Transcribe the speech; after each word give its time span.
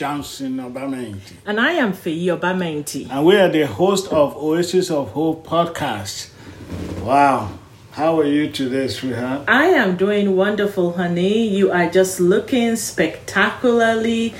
Johnson 0.00 0.56
Obamenti, 0.56 1.34
And 1.44 1.60
I 1.60 1.72
am 1.72 1.92
Feyi 1.92 2.28
Obamenti. 2.34 3.06
and 3.10 3.26
we 3.26 3.36
are 3.36 3.50
the 3.50 3.66
host 3.66 4.10
of 4.10 4.34
Oasis 4.34 4.90
of 4.90 5.10
Hope 5.10 5.46
podcast. 5.46 6.30
Wow, 7.04 7.50
how 7.90 8.18
are 8.18 8.24
you 8.24 8.50
today, 8.50 8.88
sweetheart? 8.88 9.42
I 9.46 9.66
am 9.66 9.98
doing 9.98 10.36
wonderful, 10.36 10.94
honey. 10.94 11.46
You 11.46 11.70
are 11.70 11.90
just 11.90 12.18
looking 12.18 12.76
spectacularly 12.76 14.30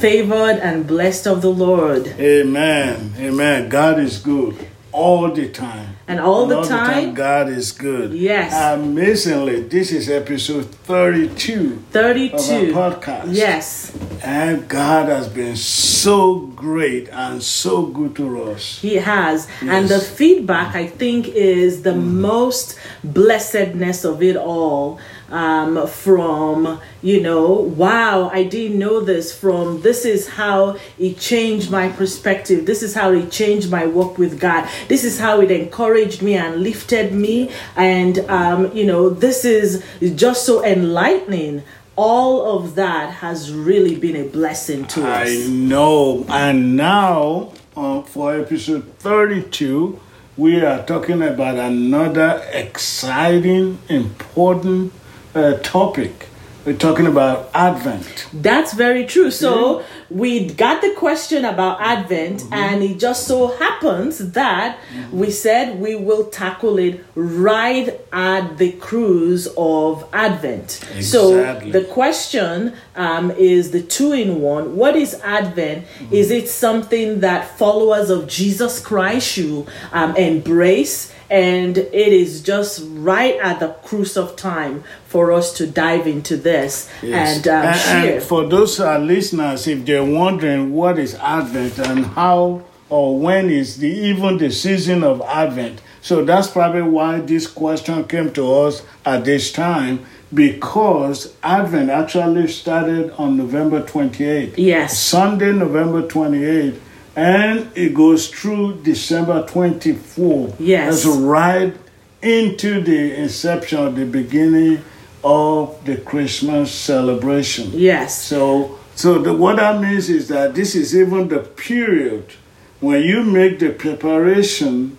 favored 0.00 0.58
and 0.60 0.86
blessed 0.86 1.26
of 1.26 1.40
the 1.40 1.48
Lord. 1.50 2.08
Amen. 2.20 3.14
Amen. 3.16 3.70
God 3.70 3.98
is 3.98 4.18
good 4.18 4.68
all 4.92 5.32
the 5.32 5.48
time. 5.48 5.95
And 6.08 6.20
all 6.20 6.46
the 6.46 6.58
all 6.58 6.64
time, 6.64 7.14
God 7.14 7.48
is 7.48 7.72
good. 7.72 8.12
Yes. 8.12 8.54
Amazingly, 8.78 9.62
this 9.62 9.90
is 9.90 10.08
episode 10.08 10.72
32 10.86 11.82
32. 11.90 12.36
of 12.36 12.76
our 12.76 12.92
podcast. 12.92 13.34
Yes, 13.34 13.92
And 14.22 14.68
God 14.68 15.08
has 15.08 15.28
been 15.28 15.56
so 15.56 16.38
great 16.38 17.08
and 17.08 17.42
so 17.42 17.86
good 17.86 18.14
to 18.16 18.42
us. 18.44 18.78
He 18.78 18.94
has. 18.96 19.48
And 19.62 19.88
the 19.88 19.98
feedback, 19.98 20.76
I 20.76 20.86
think, 20.86 21.26
is 21.28 21.82
the 21.82 21.90
mm. 21.90 22.04
most 22.04 22.78
blessedness 23.02 24.04
of 24.04 24.22
it 24.22 24.36
all. 24.36 25.00
Um, 25.28 25.88
from, 25.88 26.80
you 27.02 27.20
know, 27.20 27.50
wow, 27.52 28.30
I 28.32 28.44
didn't 28.44 28.78
know 28.78 29.00
this, 29.00 29.36
from 29.36 29.82
this 29.82 30.04
is 30.04 30.28
how 30.28 30.76
it 30.98 31.18
changed 31.18 31.68
my 31.70 31.88
perspective. 31.88 32.64
This 32.64 32.82
is 32.82 32.94
how 32.94 33.12
it 33.12 33.30
changed 33.32 33.70
my 33.70 33.86
walk 33.86 34.18
with 34.18 34.38
God. 34.38 34.68
This 34.86 35.02
is 35.02 35.18
how 35.18 35.40
it 35.40 35.50
encouraged 35.50 36.22
me 36.22 36.34
and 36.34 36.62
lifted 36.62 37.12
me. 37.12 37.50
And, 37.74 38.20
um, 38.30 38.72
you 38.76 38.86
know, 38.86 39.10
this 39.10 39.44
is 39.44 39.84
just 40.14 40.46
so 40.46 40.64
enlightening. 40.64 41.64
All 41.96 42.58
of 42.58 42.74
that 42.76 43.14
has 43.14 43.52
really 43.52 43.96
been 43.96 44.16
a 44.16 44.28
blessing 44.28 44.84
to 44.88 45.08
us. 45.08 45.28
I 45.28 45.46
know. 45.48 46.24
And 46.28 46.76
now, 46.76 47.52
uh, 47.76 48.02
for 48.02 48.38
episode 48.38 48.84
32, 48.98 49.98
we 50.36 50.62
are 50.62 50.84
talking 50.84 51.22
about 51.22 51.56
another 51.56 52.42
exciting, 52.52 53.78
important 53.88 54.92
uh, 55.36 55.58
topic. 55.58 56.28
We're 56.64 56.76
talking 56.76 57.06
about 57.06 57.48
Advent. 57.54 58.26
That's 58.32 58.72
very 58.74 59.06
true. 59.06 59.30
So 59.30 59.84
we 60.10 60.48
got 60.48 60.82
the 60.82 60.92
question 60.94 61.44
about 61.44 61.80
Advent, 61.80 62.40
Mm-hmm. 62.40 62.52
and 62.52 62.82
it 62.82 62.98
just 62.98 63.28
so 63.28 63.56
happens 63.56 64.32
that 64.32 64.76
we 65.12 65.30
said 65.30 65.78
we 65.78 65.94
will 65.94 66.24
tackle 66.24 66.76
it 66.78 67.04
right 67.14 68.00
at 68.12 68.58
the 68.58 68.72
cruise 68.72 69.46
of 69.56 70.08
Advent. 70.12 70.80
Exactly. 70.96 71.02
So 71.02 71.78
the 71.78 71.84
question 71.84 72.72
um, 72.96 73.30
is 73.30 73.70
the 73.70 73.82
two 73.82 74.12
in 74.12 74.40
one. 74.40 74.74
What 74.74 74.96
is 74.96 75.14
Advent? 75.22 75.84
Mm-hmm. 75.86 76.14
Is 76.14 76.32
it 76.32 76.48
something 76.48 77.20
that 77.20 77.56
followers 77.56 78.10
of 78.10 78.26
Jesus 78.26 78.80
Christ 78.80 79.28
should 79.28 79.68
um, 79.92 80.16
embrace? 80.16 81.12
And 81.28 81.76
it 81.76 82.12
is 82.12 82.40
just 82.42 82.82
right 82.86 83.34
at 83.42 83.58
the 83.60 83.68
cruise 83.84 84.16
of 84.16 84.36
time 84.36 84.84
for 85.08 85.32
us 85.32 85.52
to 85.54 85.66
dive 85.66 86.06
into 86.06 86.36
this 86.36 86.88
Yes. 87.02 87.36
and, 87.38 87.48
um, 87.48 87.64
and, 87.66 87.80
share. 87.80 88.14
and 88.16 88.22
for 88.22 88.46
those 88.46 88.78
uh, 88.78 88.98
listeners, 88.98 89.66
if 89.66 89.84
they're 89.84 90.04
wondering 90.04 90.72
what 90.72 90.98
is 90.98 91.14
Advent 91.16 91.78
and 91.78 92.06
how 92.06 92.62
or 92.88 93.18
when 93.18 93.50
is 93.50 93.78
the 93.78 93.88
even 93.88 94.38
the 94.38 94.50
season 94.50 95.02
of 95.02 95.20
Advent, 95.22 95.80
so 96.00 96.24
that's 96.24 96.46
probably 96.46 96.82
why 96.82 97.18
this 97.18 97.48
question 97.48 98.04
came 98.04 98.32
to 98.34 98.52
us 98.54 98.82
at 99.04 99.24
this 99.24 99.50
time 99.50 100.06
because 100.32 101.34
Advent 101.42 101.90
actually 101.90 102.46
started 102.48 103.10
on 103.18 103.36
November 103.36 103.82
28th. 103.82 104.54
Yes. 104.56 104.98
Sunday, 104.98 105.52
November 105.52 106.02
28th, 106.06 106.78
and 107.16 107.70
it 107.74 107.94
goes 107.94 108.28
through 108.28 108.82
December 108.82 109.42
24th. 109.44 110.54
Yes. 110.58 111.02
That's 111.02 111.16
right 111.16 111.74
into 112.20 112.82
the 112.82 113.14
inception 113.18 113.78
of 113.78 113.96
the 113.96 114.04
beginning 114.04 114.82
of 115.24 115.82
the 115.86 115.96
Christmas 115.96 116.70
celebration. 116.70 117.70
Yes. 117.72 118.22
So, 118.22 118.78
so 118.94 119.18
the, 119.18 119.32
what 119.34 119.56
that 119.56 119.80
means 119.80 120.10
is 120.10 120.28
that 120.28 120.54
this 120.54 120.74
is 120.74 120.94
even 120.94 121.28
the 121.28 121.40
period 121.40 122.34
when 122.80 123.02
you 123.02 123.24
make 123.24 123.58
the 123.58 123.70
preparation 123.70 124.98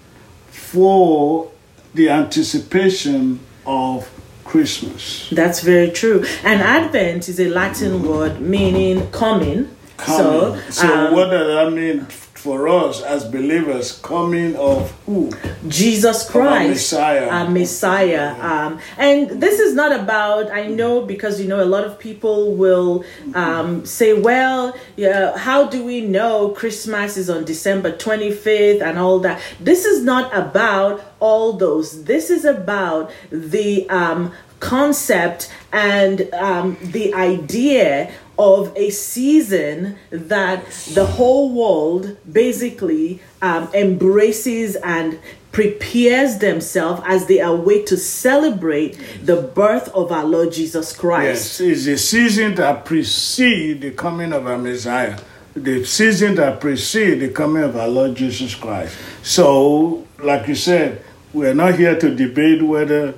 for 0.50 1.52
the 1.94 2.10
anticipation 2.10 3.40
of 3.66 4.10
Christmas. 4.44 5.30
That's 5.32 5.62
very 5.62 5.92
true. 5.92 6.26
And 6.44 6.62
Advent 6.62 7.30
is 7.30 7.40
a 7.40 7.50
Latin 7.50 8.04
word 8.04 8.42
meaning 8.42 9.10
coming. 9.12 9.70
Coming. 9.98 10.62
So, 10.62 10.70
So, 10.70 11.08
um, 11.08 11.14
what 11.14 11.30
does 11.30 11.48
that 11.48 11.74
mean 11.74 12.06
for 12.06 12.68
us 12.68 13.02
as 13.02 13.26
believers? 13.26 14.00
Coming 14.04 14.56
of 14.56 14.92
who? 15.06 15.32
Jesus 15.68 16.30
Christ, 16.30 16.70
Messiah. 16.70 17.30
a 17.30 17.50
Messiah. 17.50 18.36
Um, 18.40 18.80
and 18.98 19.42
this 19.42 19.60
is 19.60 19.74
not 19.74 19.92
about, 20.00 20.52
I 20.52 20.68
know, 20.68 21.02
because 21.02 21.42
you 21.42 21.48
know, 21.48 21.64
a 21.64 21.66
lot 21.66 21.84
of 21.84 21.98
people 22.00 22.54
will 22.56 23.04
um, 23.34 23.86
say, 23.86 24.14
well, 24.14 24.78
yeah, 24.96 25.36
how 25.38 25.68
do 25.68 25.84
we 25.84 26.02
know 26.02 26.50
Christmas 26.50 27.18
is 27.18 27.30
on 27.30 27.44
December 27.44 27.92
25th 27.92 28.82
and 28.82 28.98
all 29.00 29.20
that? 29.20 29.42
This 29.60 29.86
is 29.86 30.04
not 30.04 30.34
about 30.36 31.02
all 31.20 31.54
those. 31.54 32.04
This 32.06 32.30
is 32.30 32.46
about 32.46 33.12
the 33.32 33.90
um, 33.90 34.32
concept 34.60 35.52
and 35.74 36.32
um, 36.34 36.78
the 36.82 37.14
idea 37.14 38.12
of 38.38 38.76
a 38.76 38.90
season 38.90 39.98
that 40.10 40.66
the 40.94 41.06
whole 41.06 41.52
world 41.52 42.18
basically 42.32 43.22
um, 43.42 43.70
embraces 43.74 44.76
and 44.78 45.20
prepares 45.52 46.38
themselves 46.38 47.02
as 47.06 47.26
they 47.26 47.40
await 47.40 47.88
to 47.88 47.98
celebrate 47.98 48.96
the 49.24 49.42
birth 49.42 49.88
of 49.90 50.12
our 50.12 50.24
Lord 50.24 50.52
Jesus 50.52 50.96
Christ. 50.96 51.60
Yes, 51.60 51.62
it's 51.62 51.88
a 51.88 51.98
season 51.98 52.54
that 52.56 52.86
precedes 52.86 53.82
the 53.82 53.92
coming 53.92 54.34
of 54.34 54.46
our 54.46 54.58
Messiah. 54.58 55.20
The 55.56 55.84
season 55.84 56.36
that 56.36 56.62
precedes 56.62 57.20
the 57.22 57.30
coming 57.30 57.64
of 57.64 57.76
our 57.76 57.88
Lord 57.88 58.14
Jesus 58.14 58.54
Christ. 58.54 58.96
So, 59.24 60.06
like 60.20 60.48
you 60.48 60.54
said, 60.54 61.04
we're 61.34 61.56
not 61.56 61.76
here 61.76 61.98
to 62.00 62.14
debate 62.14 62.62
whether 62.62 63.16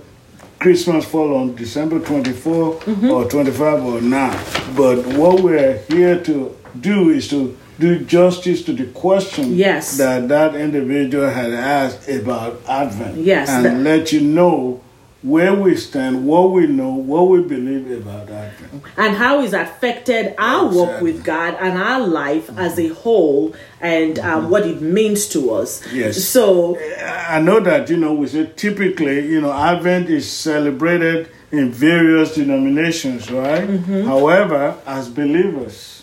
Christmas 0.60 1.06
fall 1.06 1.36
on 1.36 1.56
December 1.56 2.00
24 2.00 2.74
Mm-hmm. 2.80 3.10
or 3.12 3.26
25 3.30 3.84
or 3.86 4.02
not. 4.02 4.34
But 4.76 5.06
what 5.18 5.42
we're 5.42 5.78
here 5.88 6.22
to 6.24 6.56
do 6.80 7.10
is 7.10 7.28
to 7.30 7.58
do 7.80 8.00
justice 8.04 8.64
to 8.66 8.74
the 8.74 8.86
question 8.88 9.56
Yes. 9.56 9.98
that 9.98 10.28
that 10.28 10.56
individual 10.56 11.30
had 11.30 11.54
asked 11.54 12.10
about 12.10 12.62
Advent. 12.68 13.18
Yes, 13.18 13.50
And 13.50 13.66
that- 13.66 13.78
let 13.84 14.12
you 14.12 14.20
know 14.22 14.82
where 15.22 15.54
we 15.54 15.76
stand, 15.76 16.26
what 16.26 16.52
we 16.52 16.66
know, 16.66 16.92
what 16.92 17.24
we 17.30 17.42
believe 17.42 17.92
about 17.92 18.30
Advent. 18.30 18.84
And 18.96 19.18
how 19.18 19.42
it's 19.42 19.54
affected 19.54 20.34
our 20.38 20.66
walk 20.66 20.90
Exactly. 20.90 21.12
with 21.12 21.24
God 21.26 21.58
and 21.60 21.78
our 21.78 22.08
life 22.08 22.50
as 22.58 22.80
a 22.80 22.88
whole 22.90 23.54
and 23.82 24.18
um, 24.20 24.50
what 24.50 24.66
it 24.66 24.82
means 24.82 25.28
to 25.30 25.52
us. 25.52 25.86
Yes. 25.92 26.24
So, 26.24 26.78
I 27.02 27.42
know 27.42 27.60
that, 27.60 27.90
you 27.90 27.98
know, 27.98 28.14
we 28.14 28.28
say 28.28 28.50
typically, 28.56 29.28
you 29.28 29.42
know, 29.42 29.52
Advent 29.52 30.10
is 30.10 30.30
celebrated 30.30 31.30
in 31.52 31.72
various 31.72 32.36
denominations, 32.36 33.30
right? 33.30 33.68
Mm-hmm. 33.68 34.06
However, 34.08 34.80
as 34.86 35.10
believers, 35.10 35.99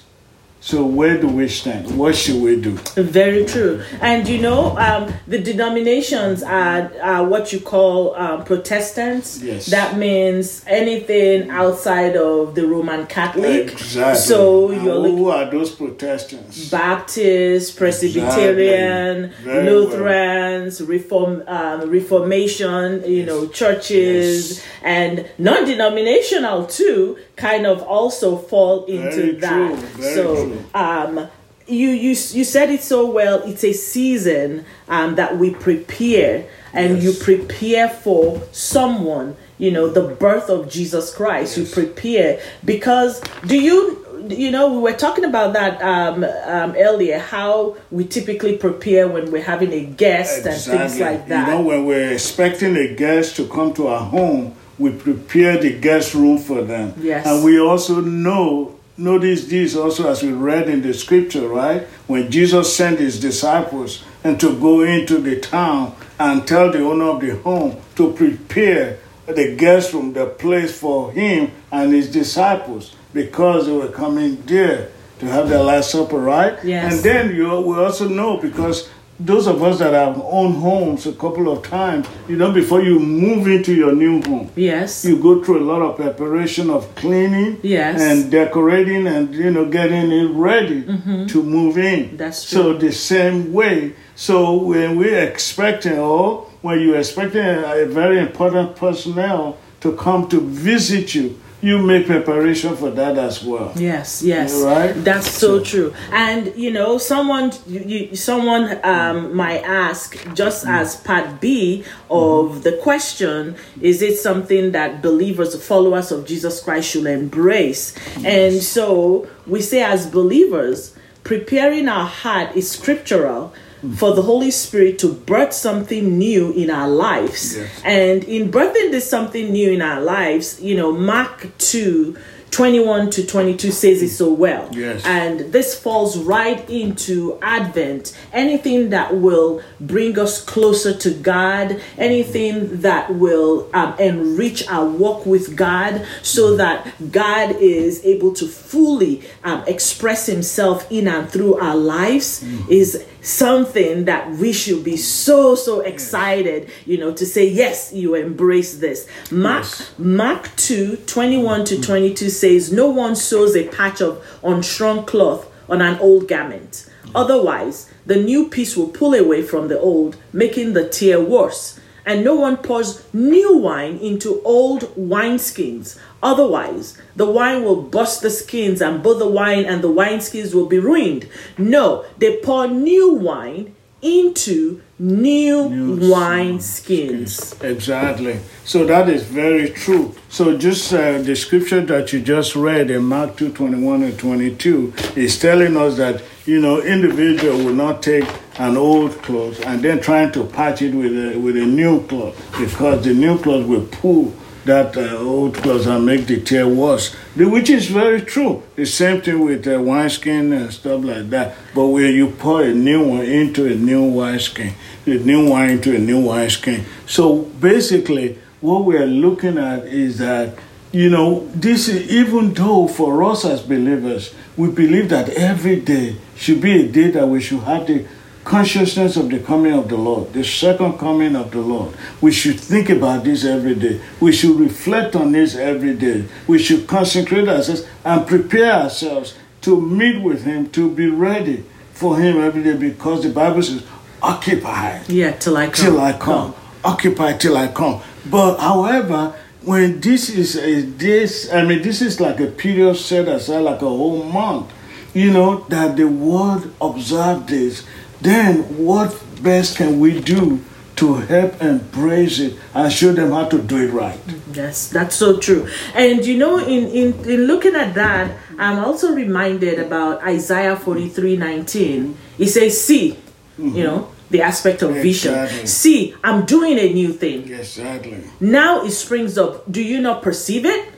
so 0.67 0.85
where 0.85 1.17
do 1.21 1.29
we 1.29 1.47
stand? 1.47 1.97
What 1.97 2.17
should 2.17 2.43
we 2.43 2.61
do? 2.61 2.73
Very 2.97 3.45
true. 3.47 3.85
And 4.01 4.27
you 4.27 4.39
know, 4.39 4.77
um, 4.79 5.15
the 5.29 5.41
denominations 5.41 6.43
are, 6.43 6.91
are 7.01 7.25
what 7.25 7.53
you 7.53 7.61
call 7.61 8.17
um, 8.17 8.45
Protestants. 8.45 9.41
Yes. 9.41 9.67
That 9.67 9.97
means 9.97 10.65
anything 10.67 11.51
outside 11.51 12.17
of 12.17 12.57
the 12.57 12.67
Roman 12.67 13.07
Catholic. 13.07 13.71
Exactly. 13.75 14.21
So 14.21 14.73
And 14.73 14.83
you're 14.83 14.97
looking 14.97 15.19
who 15.19 15.29
are 15.29 15.49
those 15.49 15.71
Protestants? 15.71 16.69
Baptist, 16.69 17.77
Presbyterian, 17.77 19.27
Exactly. 19.27 19.45
Very 19.45 19.67
well. 19.67 19.75
Lutherans, 19.85 20.83
Reform, 20.83 21.45
um, 21.47 21.89
Reformation, 21.89 23.05
you 23.09 23.25
know, 23.25 23.47
churches, 23.47 24.65
and 24.83 25.31
non-denominational 25.39 26.67
too, 26.67 27.19
kind 27.37 27.67
of 27.67 27.83
also 27.83 28.37
fall 28.37 28.85
into 28.87 29.17
Very 29.17 29.33
that. 29.37 29.95
true, 29.95 30.03
so, 30.15 30.65
um, 30.75 31.29
you 31.67 31.89
you 31.91 32.11
you 32.11 32.45
said 32.45 32.71
it 32.71 32.83
so 32.83 33.11
well. 33.11 33.43
It's 33.43 33.65
a 33.65 33.73
season 33.73 34.65
um, 34.89 35.17
that 35.17 35.37
we 35.39 35.51
prepare, 35.51 36.49
and 36.73 37.03
you 37.03 37.13
prepare 37.13 37.89
for 37.89 38.43
someone. 38.53 39.37
You 39.59 39.71
know, 39.71 39.89
the 39.89 40.15
birth 40.15 40.51
of 40.51 40.69
Jesus 40.71 41.15
Christ. 41.15 41.57
You 41.57 41.65
prepare 41.65 42.41
because 42.65 43.21
do 43.47 43.59
you 43.59 44.05
you 44.29 44.51
know 44.51 44.73
we 44.73 44.79
were 44.79 44.93
talking 44.93 45.25
about 45.25 45.53
that 45.55 45.81
um, 45.83 46.25
um, 46.25 46.75
earlier 46.77 47.19
how 47.19 47.77
we 47.91 48.05
typically 48.05 48.57
prepare 48.57 49.09
when 49.09 49.31
we're 49.31 49.43
having 49.43 49.73
a 49.73 49.85
guest 49.85 50.45
and 50.47 50.61
things 50.61 50.99
like 50.99 51.29
that 51.29 51.49
You 51.49 51.55
know, 51.55 51.63
when 51.63 51.85
we're 51.87 52.13
expecting 52.13 52.77
a 52.77 52.95
guest 52.95 53.37
to 53.37 53.47
come 53.49 53.73
to 53.75 53.87
our 53.89 54.01
home, 54.05 54.55
we 54.79 54.91
prepare 54.93 55.59
the 55.59 55.79
guest 55.79 56.15
room 56.15 56.39
for 56.39 56.63
them. 56.63 56.95
Yes. 56.99 57.27
And 57.27 57.45
we 57.45 57.59
also 57.59 58.01
know 58.01 58.77
notice 58.99 59.47
this 59.47 59.77
also 59.77 60.11
as 60.11 60.23
we 60.23 60.33
read 60.33 60.69
in 60.69 60.83
the 60.83 60.95
scripture, 60.95 61.49
right? 61.49 61.83
When 62.07 62.31
Jesus 62.31 62.75
sent 62.75 62.99
his 62.99 63.21
disciples 63.21 64.05
and 64.25 64.41
to 64.41 64.59
go 64.59 64.83
into 64.83 65.19
the 65.19 65.39
town 65.41 65.95
and 66.19 66.47
tell 66.47 66.73
the 66.73 66.81
owner 66.81 67.05
of 67.05 67.21
the 67.21 67.37
home 67.37 67.81
to 67.97 68.13
prepare 68.13 68.99
the 69.27 69.55
guest 69.57 69.93
room, 69.93 70.13
the 70.13 70.27
place 70.27 70.79
for 70.79 71.13
him 71.13 71.53
and 71.71 71.93
his 71.93 72.11
disciples 72.11 72.95
because 73.13 73.67
they 73.67 73.73
were 73.73 73.89
coming 73.89 74.41
there 74.47 74.91
to 75.19 75.27
have 75.27 75.49
their 75.49 75.63
last 75.63 75.91
supper, 75.91 76.19
right? 76.19 76.63
Yes. 76.63 76.95
And 76.95 77.03
then 77.03 77.35
you 77.35 77.61
we 77.61 77.77
also 77.77 78.09
know 78.09 78.37
because 78.37 78.89
those 79.19 79.47
of 79.47 79.63
us 79.63 79.79
that 79.79 79.93
have 79.95 80.21
owned 80.23 80.57
homes 80.57 81.07
a 81.07 81.13
couple 81.13 81.51
of 81.51 81.63
times, 81.67 82.07
you 82.29 82.37
know, 82.37 82.53
before 82.53 82.83
you 82.83 82.99
move 82.99 83.47
into 83.47 83.75
your 83.75 83.93
new 83.95 84.23
home, 84.23 84.51
Yes. 84.57 85.05
you 85.05 85.17
go 85.19 85.43
through 85.43 85.61
a 85.61 85.67
lot 85.67 85.83
of 85.83 85.97
preparation 85.97 86.71
of 86.71 86.95
cleaning 86.95 87.59
Yes. 87.63 88.01
and 88.01 88.31
decorating 88.31 89.07
and 89.07 89.35
you 89.35 89.51
know 89.51 89.65
getting 89.67 90.13
it 90.13 90.31
ready 90.33 90.83
mm-hmm. 90.83 91.27
to 91.27 91.43
move 91.43 91.79
in 91.79 92.17
That's 92.17 92.49
true. 92.49 92.63
So 92.63 92.79
the 92.79 92.93
same 92.93 93.53
way 93.53 93.95
so 94.15 94.57
when 94.57 94.97
we're 94.99 95.23
expecting 95.23 95.99
or 95.99 96.47
when 96.63 96.81
you're 96.81 96.99
expecting 96.99 97.43
a, 97.45 97.83
a 97.83 97.87
very 97.87 98.19
important 98.19 98.77
personnel 98.77 99.59
to 99.81 99.95
come 99.97 100.29
to 100.29 100.41
visit 100.41 101.15
you 101.15 101.39
you 101.63 101.79
make 101.79 102.07
preparation 102.07 102.77
for 102.77 102.91
that 102.91 103.17
as 103.17 103.43
well 103.43 103.73
Yes, 103.77 104.23
yes, 104.23 104.55
Right? 104.63 104.93
That's 104.93 105.29
so 105.29 105.63
true. 105.63 105.95
And 106.13 106.55
you 106.57 106.71
know, 106.71 106.99
someone, 106.99 107.53
you, 107.67 107.81
you, 107.81 108.17
someone 108.17 108.79
um, 108.85 109.35
might 109.35 109.63
ask, 109.63 110.17
just 110.35 110.67
as 110.67 110.97
part 110.97 111.41
B 111.41 111.85
of 112.11 112.63
the 112.63 112.77
question, 112.83 113.57
is 113.81 114.03
it 114.03 114.17
something 114.17 114.73
that 114.73 115.03
believers, 115.03 115.61
followers 115.63 116.13
of 116.13 116.27
Jesus 116.27 116.61
Christ, 116.63 116.91
should 116.91 117.07
embrace? 117.07 117.95
And 118.25 118.63
so 118.63 119.29
we 119.47 119.61
say, 119.63 119.83
as 119.83 120.07
believers, 120.07 120.97
preparing 121.25 121.89
our 121.89 122.07
heart 122.07 122.57
is 122.57 122.71
scriptural. 122.71 123.53
For 123.97 124.15
the 124.15 124.23
Holy 124.23 124.51
Spirit 124.51 124.99
to 125.01 125.13
birth 125.13 125.53
something 125.53 126.17
new 126.19 126.53
in 126.53 126.71
our 126.71 126.89
lives. 126.89 127.57
Yes. 127.57 127.83
And 127.85 128.25
in 128.25 128.51
birthing 128.51 128.91
this 128.91 129.09
something 129.09 129.53
new 129.53 129.71
in 129.71 129.83
our 129.83 130.01
lives, 130.01 130.61
you 130.63 130.77
know, 130.77 130.93
Mark 130.93 131.49
2 131.59 132.17
21 132.57 133.11
to 133.11 133.27
22 133.27 133.71
says 133.71 134.01
it 134.03 134.09
so 134.09 134.33
well. 134.33 134.69
Yes. 134.73 135.05
And 135.05 135.53
this 135.53 135.79
falls 135.79 136.17
right 136.17 136.69
into 136.71 137.39
Advent. 137.43 138.17
Anything 138.33 138.89
that 138.91 139.15
will 139.15 139.63
bring 139.79 140.19
us 140.19 140.43
closer 140.43 140.97
to 140.97 141.11
God, 141.11 141.83
anything 141.99 142.81
that 142.81 143.15
will 143.15 143.69
um, 143.75 143.95
enrich 143.99 144.67
our 144.69 144.87
walk 144.89 145.27
with 145.27 145.55
God 145.55 146.07
so 146.23 146.57
that 146.57 146.95
God 147.13 147.57
is 147.57 148.03
able 148.07 148.33
to 148.33 148.47
fully 148.47 149.23
um, 149.45 149.63
express 149.67 150.25
Himself 150.25 150.91
in 150.91 151.09
and 151.09 151.29
through 151.29 151.57
our 151.57 151.77
lives 151.77 152.43
is 152.71 153.05
something 153.27 154.05
that 154.05 154.31
we 154.37 154.53
should 154.53 154.85
be 154.85 154.97
so 154.97 155.57
so 155.57 155.81
excited 155.81 156.71
you 156.85 156.97
know 156.97 157.13
to 157.13 157.27
say 157.27 157.45
yes 157.49 157.93
you 157.93 158.15
embrace 158.15 158.79
this. 158.79 159.09
Mark 159.33 159.65
Yes. 159.65 159.93
mark 159.99 160.55
2 160.57 160.97
21 161.07 161.65
to 161.65 161.81
22 161.81 162.31
says 162.31 162.73
no 162.73 162.89
one 162.89 163.17
sews 163.17 163.57
a 163.57 163.67
patch 163.69 164.01
of 164.01 164.25
unstrung 164.45 165.05
cloth 165.05 165.51
on 165.69 165.83
an 165.83 165.99
old 165.99 166.29
garment. 166.29 166.89
Otherwise 167.15 167.91
the 168.07 168.17
new 168.17 168.49
piece 168.49 168.77
will 168.77 168.89
pull 168.89 169.13
away 169.15 169.43
from 169.43 169.67
the 169.67 169.79
old 169.81 170.17
making 170.33 170.75
the 170.75 170.89
tear 170.89 171.21
worse 171.21 171.81
and 172.07 172.25
no 172.25 172.37
one 172.37 172.57
pours 172.57 173.03
new 173.13 173.59
wine 173.59 173.99
into 173.99 174.41
old 174.45 174.83
wineskins. 174.97 175.99
Otherwise, 176.23 176.97
the 177.17 177.27
wine 177.27 177.65
will 177.65 177.83
burst 177.83 178.23
the 178.23 178.31
skins, 178.31 178.81
and 178.81 179.03
both 179.03 179.19
the 179.19 179.29
wine 179.29 179.65
and 179.65 179.83
the 179.83 179.93
wineskins 179.93 180.55
will 180.55 180.67
be 180.67 180.79
ruined. 180.79 181.29
No, 181.59 182.07
they 182.19 182.39
pour 182.39 182.69
new 182.69 183.13
wine 183.13 183.75
into 184.03 184.81
new, 184.99 185.69
New 185.69 186.11
wine 186.11 186.61
skins. 186.61 187.61
Exactly. 187.61 188.39
So 188.65 188.85
that 188.87 189.09
is 189.09 189.25
very 189.25 189.71
true. 189.71 190.15
So 190.29 190.57
just 190.57 190.93
uh, 190.93 191.21
the 191.23 191.35
scripture 191.35 191.81
that 191.83 192.13
you 192.13 192.21
just 192.21 192.55
read 192.55 192.91
in 192.91 193.05
Mark 193.05 193.37
2 193.37 193.53
21 193.53 194.03
and 194.03 194.19
22 194.19 194.95
is 195.17 195.39
telling 195.39 195.77
us 195.77 195.97
that, 195.97 196.23
you 196.45 196.61
know, 196.61 196.81
individual 196.81 197.57
will 197.59 197.75
not 197.75 198.03
take 198.03 198.27
an 198.59 198.77
old 198.77 199.13
cloth 199.23 199.65
and 199.67 199.83
then 199.83 200.01
trying 200.01 200.33
to 200.33 200.45
patch 200.45 200.83
it 200.83 200.95
with 200.95 201.13
a, 201.13 201.39
with 201.39 201.57
a 201.57 201.67
new 201.67 202.07
cloth 202.07 202.37
because 202.59 203.05
the 203.05 203.13
new 203.13 203.39
cloth 203.39 203.67
will 203.67 203.87
pull 203.87 204.33
that 204.67 204.97
uh, 204.97 205.17
old 205.19 205.55
clothes 205.55 205.87
and 205.87 206.05
make 206.05 206.27
the 206.27 206.41
tear 206.41 206.67
worse, 206.67 207.15
which 207.37 207.71
is 207.71 207.87
very 207.87 208.21
true. 208.21 208.63
The 208.75 208.85
same 208.85 209.23
thing 209.23 209.45
with 209.45 209.67
uh, 209.67 209.81
wineskin 209.81 210.53
and 210.53 210.73
stuff 210.73 211.05
like 211.05 211.31
that. 211.31 211.57
But 211.75 211.87
when 211.87 212.13
you 212.15 212.31
pour 212.33 212.63
a 212.63 212.75
new 212.75 213.09
one 213.09 213.25
into 213.25 213.67
a 213.67 213.77
new 213.77 214.05
wineskin, 214.05 214.75
the 215.05 215.19
new 215.21 215.49
wine 215.51 215.71
into 215.71 215.95
a 215.95 215.99
new 215.99 216.21
wineskin. 216.21 216.85
So 217.07 217.43
basically, 217.43 218.39
what 218.61 218.85
we 218.85 218.97
are 218.97 219.07
looking 219.07 219.57
at 219.57 219.87
is 219.87 220.19
that, 220.19 220.59
you 220.91 221.11
know, 221.11 221.49
this 221.55 221.89
is 221.89 222.11
even 222.11 222.53
though 222.55 222.89
for 222.89 223.23
us 223.23 223.45
as 223.45 223.63
believers, 223.63 224.35
we 224.57 224.71
believe 224.71 225.09
that 225.11 225.29
every 225.31 225.81
day 225.81 226.17
should 226.35 226.61
be 226.61 226.85
a 226.85 226.89
day 226.89 227.11
that 227.11 227.29
we 227.29 227.41
should 227.41 227.61
have 227.61 227.87
the 227.87 228.05
consciousness 228.47 229.17
of 229.17 229.29
the 229.29 229.41
coming 229.41 229.73
of 229.75 229.89
the 229.89 229.97
Lord, 229.97 230.33
the 230.33 230.45
second 230.45 230.99
coming 230.99 231.35
of 231.35 231.51
the 231.51 231.61
Lord. 231.61 231.93
We 232.21 232.31
should 232.31 232.59
think 232.59 232.89
about 232.89 233.25
this 233.25 233.45
every 233.45 233.75
day. 233.75 234.01
We 234.21 234.31
should 234.33 234.59
reflect 234.59 235.17
on 235.17 235.33
this 235.33 235.57
every 235.57 235.95
day. 235.95 236.27
We 236.47 236.59
should 236.61 236.87
consecrate 236.87 237.49
ourselves 237.49 237.85
and 238.05 238.25
prepare 238.27 238.73
ourselves 238.73 239.35
to 239.63 239.81
meet 239.81 240.23
with 240.23 240.45
Him, 240.45 240.71
to 240.71 240.89
be 240.89 241.09
ready 241.11 241.65
for 241.93 242.19
Him 242.19 242.41
every 242.41 242.63
day 242.63 242.77
because 242.77 243.25
the 243.25 243.31
Bible 243.31 243.63
says, 243.63 243.83
occupy 244.23 245.03
Yeah, 245.09 245.33
till 245.33 245.57
I 245.57 245.67
come. 245.67 245.85
till 245.85 246.01
I 246.01 246.13
come. 246.13 246.55
Occupy 246.85 247.33
till 247.39 247.57
I 247.57 247.67
come. 247.67 248.01
But 248.31 248.59
however, 248.59 249.35
when 249.63 250.01
this 250.01 250.31
is 250.31 250.57
a 250.57 250.83
this, 250.83 251.53
I 251.53 251.65
mean, 251.65 251.83
this 251.83 252.01
is 252.01 252.21
like 252.21 252.39
a 252.39 252.47
period 252.47 252.95
set 252.97 253.27
aside, 253.27 253.59
like 253.63 253.83
a 253.83 253.89
whole 253.89 254.23
month. 254.23 254.73
You 255.15 255.33
know 255.33 255.65
that 255.71 255.97
the 255.97 256.05
world 256.07 256.71
observe 256.81 257.47
this. 257.49 257.85
Then 258.21 258.63
what 258.85 259.23
best 259.43 259.77
can 259.77 260.01
we 260.01 260.21
do 260.21 260.65
to 260.97 261.15
help 261.17 261.61
embrace 261.63 262.39
it 262.39 262.59
and 262.75 262.91
show 262.91 263.13
them 263.13 263.31
how 263.31 263.47
to 263.49 263.61
do 263.61 263.77
it 263.77 263.93
right? 263.93 264.19
Yes, 264.53 264.89
that's 264.89 265.15
so 265.15 265.39
true. 265.39 265.69
And 265.95 266.25
you 266.25 266.39
know, 266.39 266.59
in, 266.59 266.89
in, 266.89 267.29
in 267.29 267.47
looking 267.47 267.75
at 267.75 267.95
that, 267.95 268.37
I'm 268.59 268.83
also 268.83 269.15
reminded 269.15 269.79
about 269.79 270.23
Isaiah 270.23 270.77
43 270.77 271.37
19. 271.37 272.17
It 272.39 272.49
says, 272.49 272.83
See, 272.83 273.13
mm-hmm. 273.59 273.77
you 273.77 273.85
know, 273.85 274.11
the 274.31 274.43
aspect 274.43 274.83
of 274.83 274.95
vision. 274.95 275.67
See, 275.67 276.15
I'm 276.25 276.47
doing 276.47 276.79
a 276.79 276.93
new 276.93 277.13
thing. 277.13 277.53
Exactly. 277.53 278.25
Now 278.41 278.85
it 278.85 278.91
springs 278.91 279.39
up. 279.39 279.71
Do 279.71 279.83
you 279.83 280.01
not 280.01 280.23
perceive 280.23 280.65
it? 280.65 280.93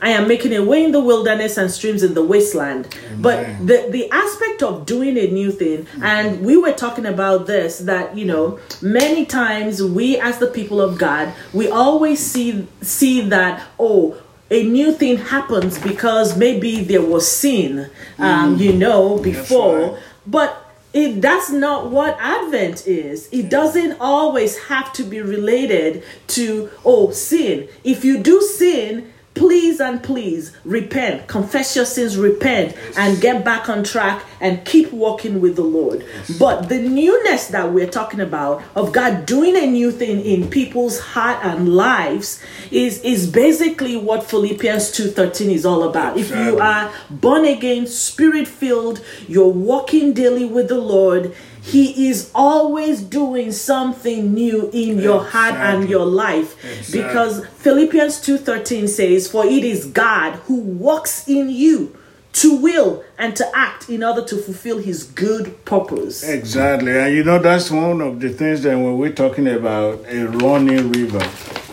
I 0.00 0.10
am 0.10 0.26
making 0.28 0.54
a 0.54 0.64
way 0.64 0.84
in 0.84 0.92
the 0.92 1.00
wilderness 1.00 1.56
and 1.56 1.70
streams 1.70 2.02
in 2.02 2.14
the 2.14 2.24
wasteland. 2.24 2.96
But 3.18 3.58
the, 3.66 3.88
the 3.90 4.10
aspect 4.10 4.62
of 4.62 4.86
doing 4.86 5.16
a 5.16 5.28
new 5.28 5.52
thing, 5.52 5.86
and 6.02 6.44
we 6.44 6.56
were 6.56 6.72
talking 6.72 7.06
about 7.06 7.46
this, 7.46 7.78
that 7.78 8.16
you 8.16 8.24
know, 8.24 8.58
many 8.80 9.24
times 9.26 9.82
we 9.82 10.18
as 10.18 10.38
the 10.38 10.48
people 10.48 10.80
of 10.80 10.98
God, 10.98 11.32
we 11.52 11.68
always 11.68 12.18
see 12.24 12.66
see 12.80 13.20
that, 13.28 13.62
oh, 13.78 14.16
a 14.50 14.64
new 14.64 14.92
thing 14.92 15.16
happens 15.16 15.78
because 15.78 16.36
maybe 16.36 16.84
there 16.84 17.02
was 17.02 17.30
sin, 17.30 17.90
um, 18.18 18.56
you 18.56 18.72
know, 18.72 19.18
before. 19.18 19.80
right. 19.80 20.02
But 20.26 20.72
it 20.92 21.22
that's 21.22 21.50
not 21.50 21.90
what 21.90 22.16
advent 22.20 22.86
is 22.86 23.28
it 23.32 23.48
doesn't 23.48 23.96
always 23.98 24.58
have 24.64 24.92
to 24.92 25.02
be 25.02 25.20
related 25.20 26.04
to 26.26 26.70
oh 26.84 27.10
sin 27.10 27.66
if 27.82 28.04
you 28.04 28.18
do 28.18 28.40
sin 28.42 29.10
please 29.34 29.80
and 29.80 30.02
please 30.02 30.56
repent. 30.64 31.26
Confess 31.26 31.74
your 31.74 31.84
sins 31.84 32.16
repent 32.16 32.76
and 32.96 33.20
get 33.20 33.44
back 33.44 33.68
on 33.68 33.82
track 33.84 34.24
and 34.40 34.64
keep 34.64 34.92
walking 34.92 35.40
with 35.40 35.56
the 35.56 35.62
lord. 35.62 36.04
But 36.38 36.68
the 36.68 36.80
newness 36.80 37.48
that 37.48 37.72
we're 37.72 37.90
talking 37.90 38.20
about 38.20 38.62
of 38.74 38.92
god 38.92 39.26
doing 39.26 39.56
a 39.56 39.66
new 39.66 39.90
thing 39.90 40.20
in 40.20 40.48
people's 40.50 40.98
heart 40.98 41.44
and 41.44 41.74
lives 41.74 42.42
is 42.70 43.00
is 43.02 43.30
basically 43.30 43.96
what 43.96 44.24
philippians 44.24 44.90
2.13 44.92 45.52
is 45.52 45.64
all 45.64 45.88
about. 45.88 46.16
If 46.18 46.30
you 46.30 46.58
are 46.58 46.92
born 47.10 47.44
again, 47.44 47.86
spirit 47.86 48.48
filled, 48.48 49.04
you're 49.28 49.48
walking 49.48 50.12
daily 50.12 50.44
with 50.44 50.68
the 50.68 50.78
Lord, 50.78 51.34
He 51.62 52.08
is 52.08 52.30
always 52.34 53.00
doing 53.00 53.52
something 53.52 54.34
new 54.34 54.68
in 54.72 54.98
your 54.98 55.22
heart 55.22 55.54
and 55.54 55.88
your 55.88 56.04
life. 56.04 56.62
Exactly. 56.64 57.02
Because 57.02 57.46
Philippians 57.58 58.20
2:13 58.20 58.88
says, 58.88 59.28
For 59.28 59.46
it 59.46 59.64
is 59.64 59.86
God 59.86 60.34
who 60.46 60.60
works 60.60 61.28
in 61.28 61.48
you 61.48 61.96
to 62.32 62.56
will 62.56 63.04
and 63.18 63.36
to 63.36 63.48
act 63.54 63.88
in 63.88 64.02
order 64.02 64.24
to 64.24 64.36
fulfill 64.36 64.78
his 64.78 65.04
good 65.04 65.64
purpose. 65.64 66.24
Exactly. 66.24 66.98
And 66.98 67.14
you 67.14 67.22
know, 67.22 67.38
that's 67.38 67.70
one 67.70 68.00
of 68.00 68.20
the 68.20 68.30
things 68.30 68.62
that 68.62 68.76
when 68.76 68.98
we're 68.98 69.12
talking 69.12 69.46
about 69.46 70.04
a 70.08 70.24
running 70.24 70.90
river 70.90 71.22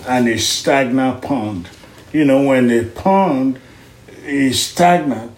and 0.07 0.27
a 0.27 0.37
stagnant 0.37 1.21
pond, 1.23 1.67
you 2.13 2.25
know, 2.25 2.43
when 2.43 2.69
a 2.69 2.83
pond 2.83 3.59
is 4.25 4.61
stagnant, 4.61 5.31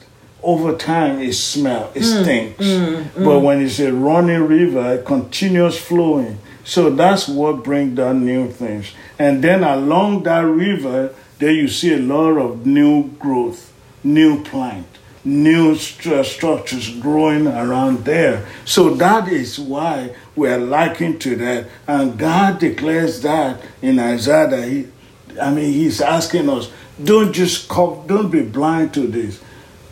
over 0.43 0.75
time 0.75 1.19
it 1.19 1.33
smell, 1.33 1.91
it 1.93 2.03
mm, 2.03 2.21
stinks. 2.23 2.63
Mm, 2.63 3.03
mm. 3.03 3.25
But 3.25 3.39
when 3.39 3.61
it's 3.61 3.79
a 3.79 3.93
running 3.93 4.47
river, 4.47 4.93
a 4.93 5.01
continuous 5.01 5.79
flowing, 5.79 6.39
so 6.63 6.89
that's 6.89 7.27
what 7.27 7.63
brings 7.63 7.97
down 7.97 8.25
new 8.25 8.49
things. 8.49 8.93
And 9.17 9.43
then 9.43 9.63
along 9.63 10.23
that 10.23 10.45
river, 10.45 11.13
there 11.39 11.51
you 11.51 11.67
see 11.67 11.93
a 11.93 11.99
lot 11.99 12.37
of 12.37 12.65
new 12.65 13.09
growth, 13.19 13.73
new 14.03 14.43
plant, 14.43 14.87
new 15.23 15.73
stru- 15.73 16.25
structures 16.25 16.95
growing 16.97 17.47
around 17.47 18.05
there. 18.05 18.45
So 18.65 18.93
that 18.95 19.27
is 19.27 19.59
why 19.59 20.15
we 20.35 20.49
are 20.49 20.57
likened 20.57 21.21
to 21.21 21.35
that. 21.37 21.67
And 21.87 22.17
God 22.17 22.59
declares 22.59 23.21
that 23.21 23.61
in 23.81 23.99
Isaiah 23.99 24.47
that 24.49 24.67
he, 24.67 24.87
I 25.41 25.51
mean, 25.51 25.73
He's 25.73 26.01
asking 26.01 26.49
us, 26.49 26.71
don't 27.03 27.33
just 27.33 27.69
come, 27.69 28.05
don't 28.07 28.29
be 28.29 28.43
blind 28.43 28.93
to 28.95 29.07
this. 29.07 29.41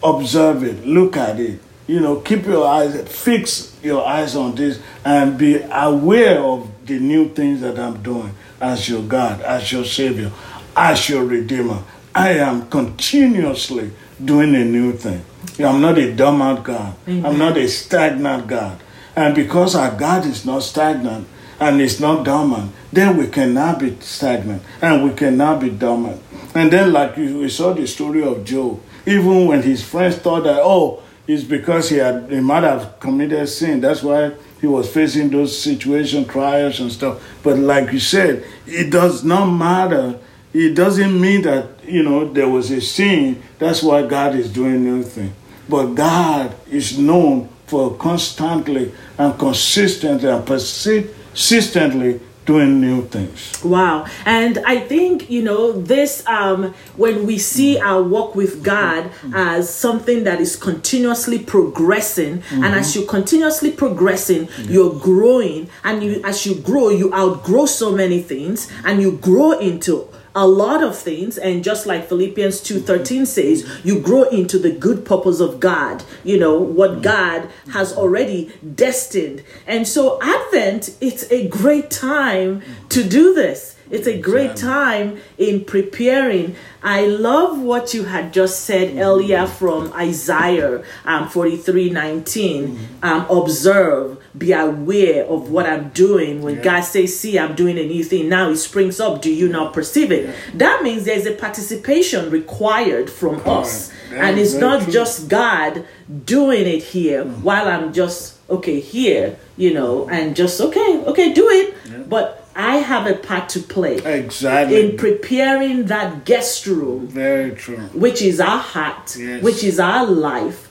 Observe 0.03 0.63
it, 0.63 0.85
look 0.85 1.17
at 1.17 1.39
it. 1.39 1.59
You 1.87 1.99
know, 1.99 2.17
keep 2.17 2.45
your 2.45 2.67
eyes, 2.67 2.95
fix 3.09 3.75
your 3.81 4.05
eyes 4.05 4.35
on 4.35 4.55
this, 4.55 4.79
and 5.03 5.37
be 5.37 5.59
aware 5.71 6.39
of 6.39 6.69
the 6.85 6.99
new 6.99 7.29
things 7.29 7.61
that 7.61 7.79
I'm 7.79 8.01
doing 8.03 8.33
as 8.61 8.87
your 8.87 9.01
God, 9.01 9.41
as 9.41 9.71
your 9.71 9.83
Savior, 9.85 10.31
as 10.75 11.09
your 11.09 11.25
Redeemer. 11.25 11.83
I 12.13 12.33
am 12.33 12.69
continuously 12.69 13.91
doing 14.23 14.53
a 14.55 14.65
new 14.65 14.93
thing. 14.93 15.23
I'm 15.59 15.81
not 15.81 15.97
a 15.97 16.13
dormant 16.13 16.63
God. 16.63 16.95
I'm 17.07 17.37
not 17.37 17.57
a 17.57 17.67
stagnant 17.67 18.47
God. 18.47 18.79
And 19.15 19.35
because 19.35 19.75
our 19.75 19.91
God 19.97 20.25
is 20.25 20.45
not 20.45 20.63
stagnant 20.63 21.27
and 21.59 21.81
is 21.81 21.99
not 21.99 22.23
dormant, 22.23 22.71
then 22.93 23.17
we 23.17 23.27
cannot 23.27 23.79
be 23.79 23.97
stagnant 23.99 24.61
and 24.81 25.03
we 25.03 25.11
cannot 25.15 25.59
be 25.59 25.69
dormant. 25.69 26.21
And 26.55 26.71
then, 26.71 26.93
like 26.93 27.17
we 27.17 27.49
saw 27.49 27.73
the 27.73 27.85
story 27.87 28.23
of 28.23 28.45
Job, 28.45 28.81
even 29.05 29.47
when 29.47 29.61
his 29.61 29.83
friends 29.83 30.17
thought 30.17 30.43
that, 30.43 30.59
oh, 30.61 31.01
it's 31.27 31.43
because 31.43 31.89
he 31.89 31.97
had 31.97 32.31
he 32.31 32.39
might 32.39 32.63
have 32.63 32.99
committed 32.99 33.47
sin. 33.47 33.81
That's 33.81 34.01
why 34.01 34.31
he 34.59 34.65
was 34.65 34.91
facing 34.91 35.29
those 35.29 35.55
situation 35.59 36.25
trials 36.25 36.79
and 36.79 36.91
stuff. 36.91 37.23
But 37.43 37.59
like 37.59 37.93
you 37.93 37.99
said, 37.99 38.43
it 38.65 38.91
does 38.91 39.23
not 39.23 39.45
matter. 39.45 40.19
It 40.53 40.73
doesn't 40.73 41.21
mean 41.21 41.43
that 41.43 41.83
you 41.85 42.01
know 42.01 42.33
there 42.33 42.49
was 42.49 42.71
a 42.71 42.81
sin. 42.81 43.43
That's 43.59 43.83
why 43.83 44.07
God 44.07 44.35
is 44.35 44.51
doing 44.51 44.83
new 44.83 45.03
thing. 45.03 45.33
But 45.69 45.93
God 45.93 46.55
is 46.67 46.97
known 46.97 47.47
for 47.67 47.95
constantly 47.95 48.91
and 49.19 49.37
consistently 49.37 50.29
and 50.31 50.43
persistently 50.43 52.19
doing 52.49 52.81
new 52.81 53.05
things. 53.07 53.63
Wow. 53.63 54.07
And 54.25 54.57
I 54.65 54.79
think, 54.79 55.29
you 55.29 55.43
know, 55.43 55.71
this, 55.71 56.25
um, 56.25 56.73
when 56.97 57.27
we 57.27 57.37
see 57.37 57.79
our 57.79 58.01
walk 58.01 58.33
with 58.33 58.63
God 58.63 59.11
as 59.33 59.71
something 59.71 60.23
that 60.23 60.41
is 60.41 60.55
continuously 60.55 61.37
progressing, 61.37 62.41
and 62.51 62.71
as 62.73 62.95
you're 62.95 63.05
continuously 63.05 63.71
progressing, 63.71 64.49
you're 64.63 64.95
growing, 64.99 65.69
and 65.83 66.03
you, 66.03 66.21
as 66.25 66.45
you 66.45 66.55
grow, 66.55 66.89
you 66.89 67.13
outgrow 67.13 67.65
so 67.67 67.91
many 67.91 68.19
things, 68.21 68.67
and 68.83 68.99
you 68.99 69.11
grow 69.11 69.51
into 69.59 70.07
a 70.39 70.47
lot 70.47 70.81
of 70.81 70.97
things 70.97 71.37
and 71.37 71.65
just 71.65 71.85
like 71.85 72.07
philippians 72.07 72.61
2.13 72.61 73.27
says 73.27 73.69
you 73.83 73.99
grow 73.99 74.23
into 74.29 74.57
the 74.57 74.71
good 74.71 75.05
purpose 75.05 75.41
of 75.41 75.59
god 75.59 76.01
you 76.23 76.39
know 76.39 76.57
what 76.57 76.91
mm-hmm. 76.91 77.01
god 77.01 77.49
has 77.73 77.93
already 77.95 78.51
destined. 78.75 79.43
And 79.67 79.87
so 79.87 80.19
advent 80.21 80.95
it's 81.01 81.29
a 81.31 81.47
great 81.47 81.89
time 81.91 82.61
to 82.89 83.03
do 83.03 83.33
this 83.33 83.75
it's 83.89 84.07
a 84.07 84.19
great 84.19 84.55
time 84.55 85.19
in 85.37 85.65
preparing. 85.65 86.55
I 86.83 87.07
love 87.07 87.59
what 87.59 87.93
you 87.93 88.03
had 88.03 88.31
just 88.31 88.61
said 88.61 88.97
earlier 88.97 89.47
from 89.47 89.91
Isaiah 89.93 90.83
um, 91.05 91.27
43 91.27 91.89
19. 91.89 92.87
Um, 93.01 93.25
observe, 93.29 94.17
be 94.37 94.51
aware 94.53 95.25
of 95.25 95.49
what 95.49 95.65
I'm 95.65 95.89
doing. 95.89 96.41
When 96.41 96.61
God 96.61 96.81
says, 96.81 97.19
See, 97.19 97.39
I'm 97.39 97.55
doing 97.55 97.77
a 97.77 97.85
new 97.85 98.03
thing, 98.03 98.29
now 98.29 98.49
it 98.49 98.57
springs 98.57 98.99
up. 98.99 99.21
Do 99.21 99.33
you 99.33 99.49
not 99.49 99.73
perceive 99.73 100.11
it? 100.11 100.35
That 100.53 100.83
means 100.83 101.05
there's 101.05 101.25
a 101.25 101.33
participation 101.33 102.29
required 102.29 103.09
from 103.09 103.41
us. 103.47 103.91
And 104.11 104.39
it's 104.39 104.53
not 104.53 104.83
true. 104.83 104.93
just 104.93 105.29
God 105.29 105.85
doing 106.25 106.67
it 106.67 106.83
here 106.83 107.25
while 107.25 107.67
I'm 107.67 107.93
just, 107.93 108.37
okay, 108.49 108.79
here, 108.79 109.37
you 109.57 109.73
know, 109.73 110.09
and 110.09 110.35
just, 110.35 110.59
okay, 110.59 111.03
okay, 111.05 111.33
do 111.33 111.47
it. 111.49 112.09
But 112.09 112.48
I 112.59 112.75
have 112.77 113.07
a 113.07 113.15
part 113.15 113.47
to 113.49 113.59
play 113.61 113.95
Exactly. 114.03 114.79
in 114.81 114.97
preparing 114.97 115.85
that 115.85 116.25
guest 116.25 116.65
room, 116.67 117.07
Very 117.07 117.51
true. 117.51 117.77
which 117.93 118.21
is 118.21 118.39
our 118.41 118.57
heart, 118.59 119.15
Yes. 119.17 119.41
which 119.41 119.63
is 119.63 119.79
our 119.79 120.05
life, 120.05 120.67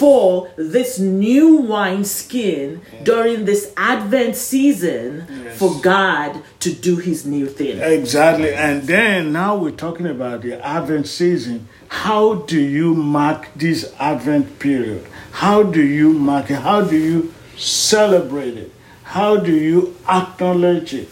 for 0.00 0.50
this 0.56 0.98
new 0.98 1.56
wine 1.56 2.04
skin 2.04 2.82
during 3.02 3.46
this 3.46 3.72
Advent 3.78 4.36
season 4.36 5.24
for 5.56 5.80
God 5.80 6.42
to 6.60 6.70
do 6.70 6.96
his 6.96 7.24
new 7.24 7.46
thing. 7.46 7.78
Exactly. 7.80 8.52
And 8.52 8.82
then 8.82 9.32
now 9.32 9.56
we're 9.56 9.70
talking 9.86 10.06
about 10.06 10.42
the 10.42 10.54
Advent 10.64 11.06
season. 11.08 11.66
How 11.88 12.34
do 12.52 12.60
you 12.60 12.94
mark 12.94 13.48
this 13.56 13.90
Advent 13.98 14.58
period? 14.58 15.06
How 15.32 15.62
do 15.62 15.80
you 15.82 16.12
mark 16.12 16.50
it? 16.50 16.56
How 16.56 16.82
do 16.82 16.96
you 16.98 17.32
celebrate 17.56 18.58
it? 18.58 18.72
How 19.04 19.36
do 19.38 19.52
you 19.52 19.96
acknowledge 20.08 20.92
it? 20.92 21.08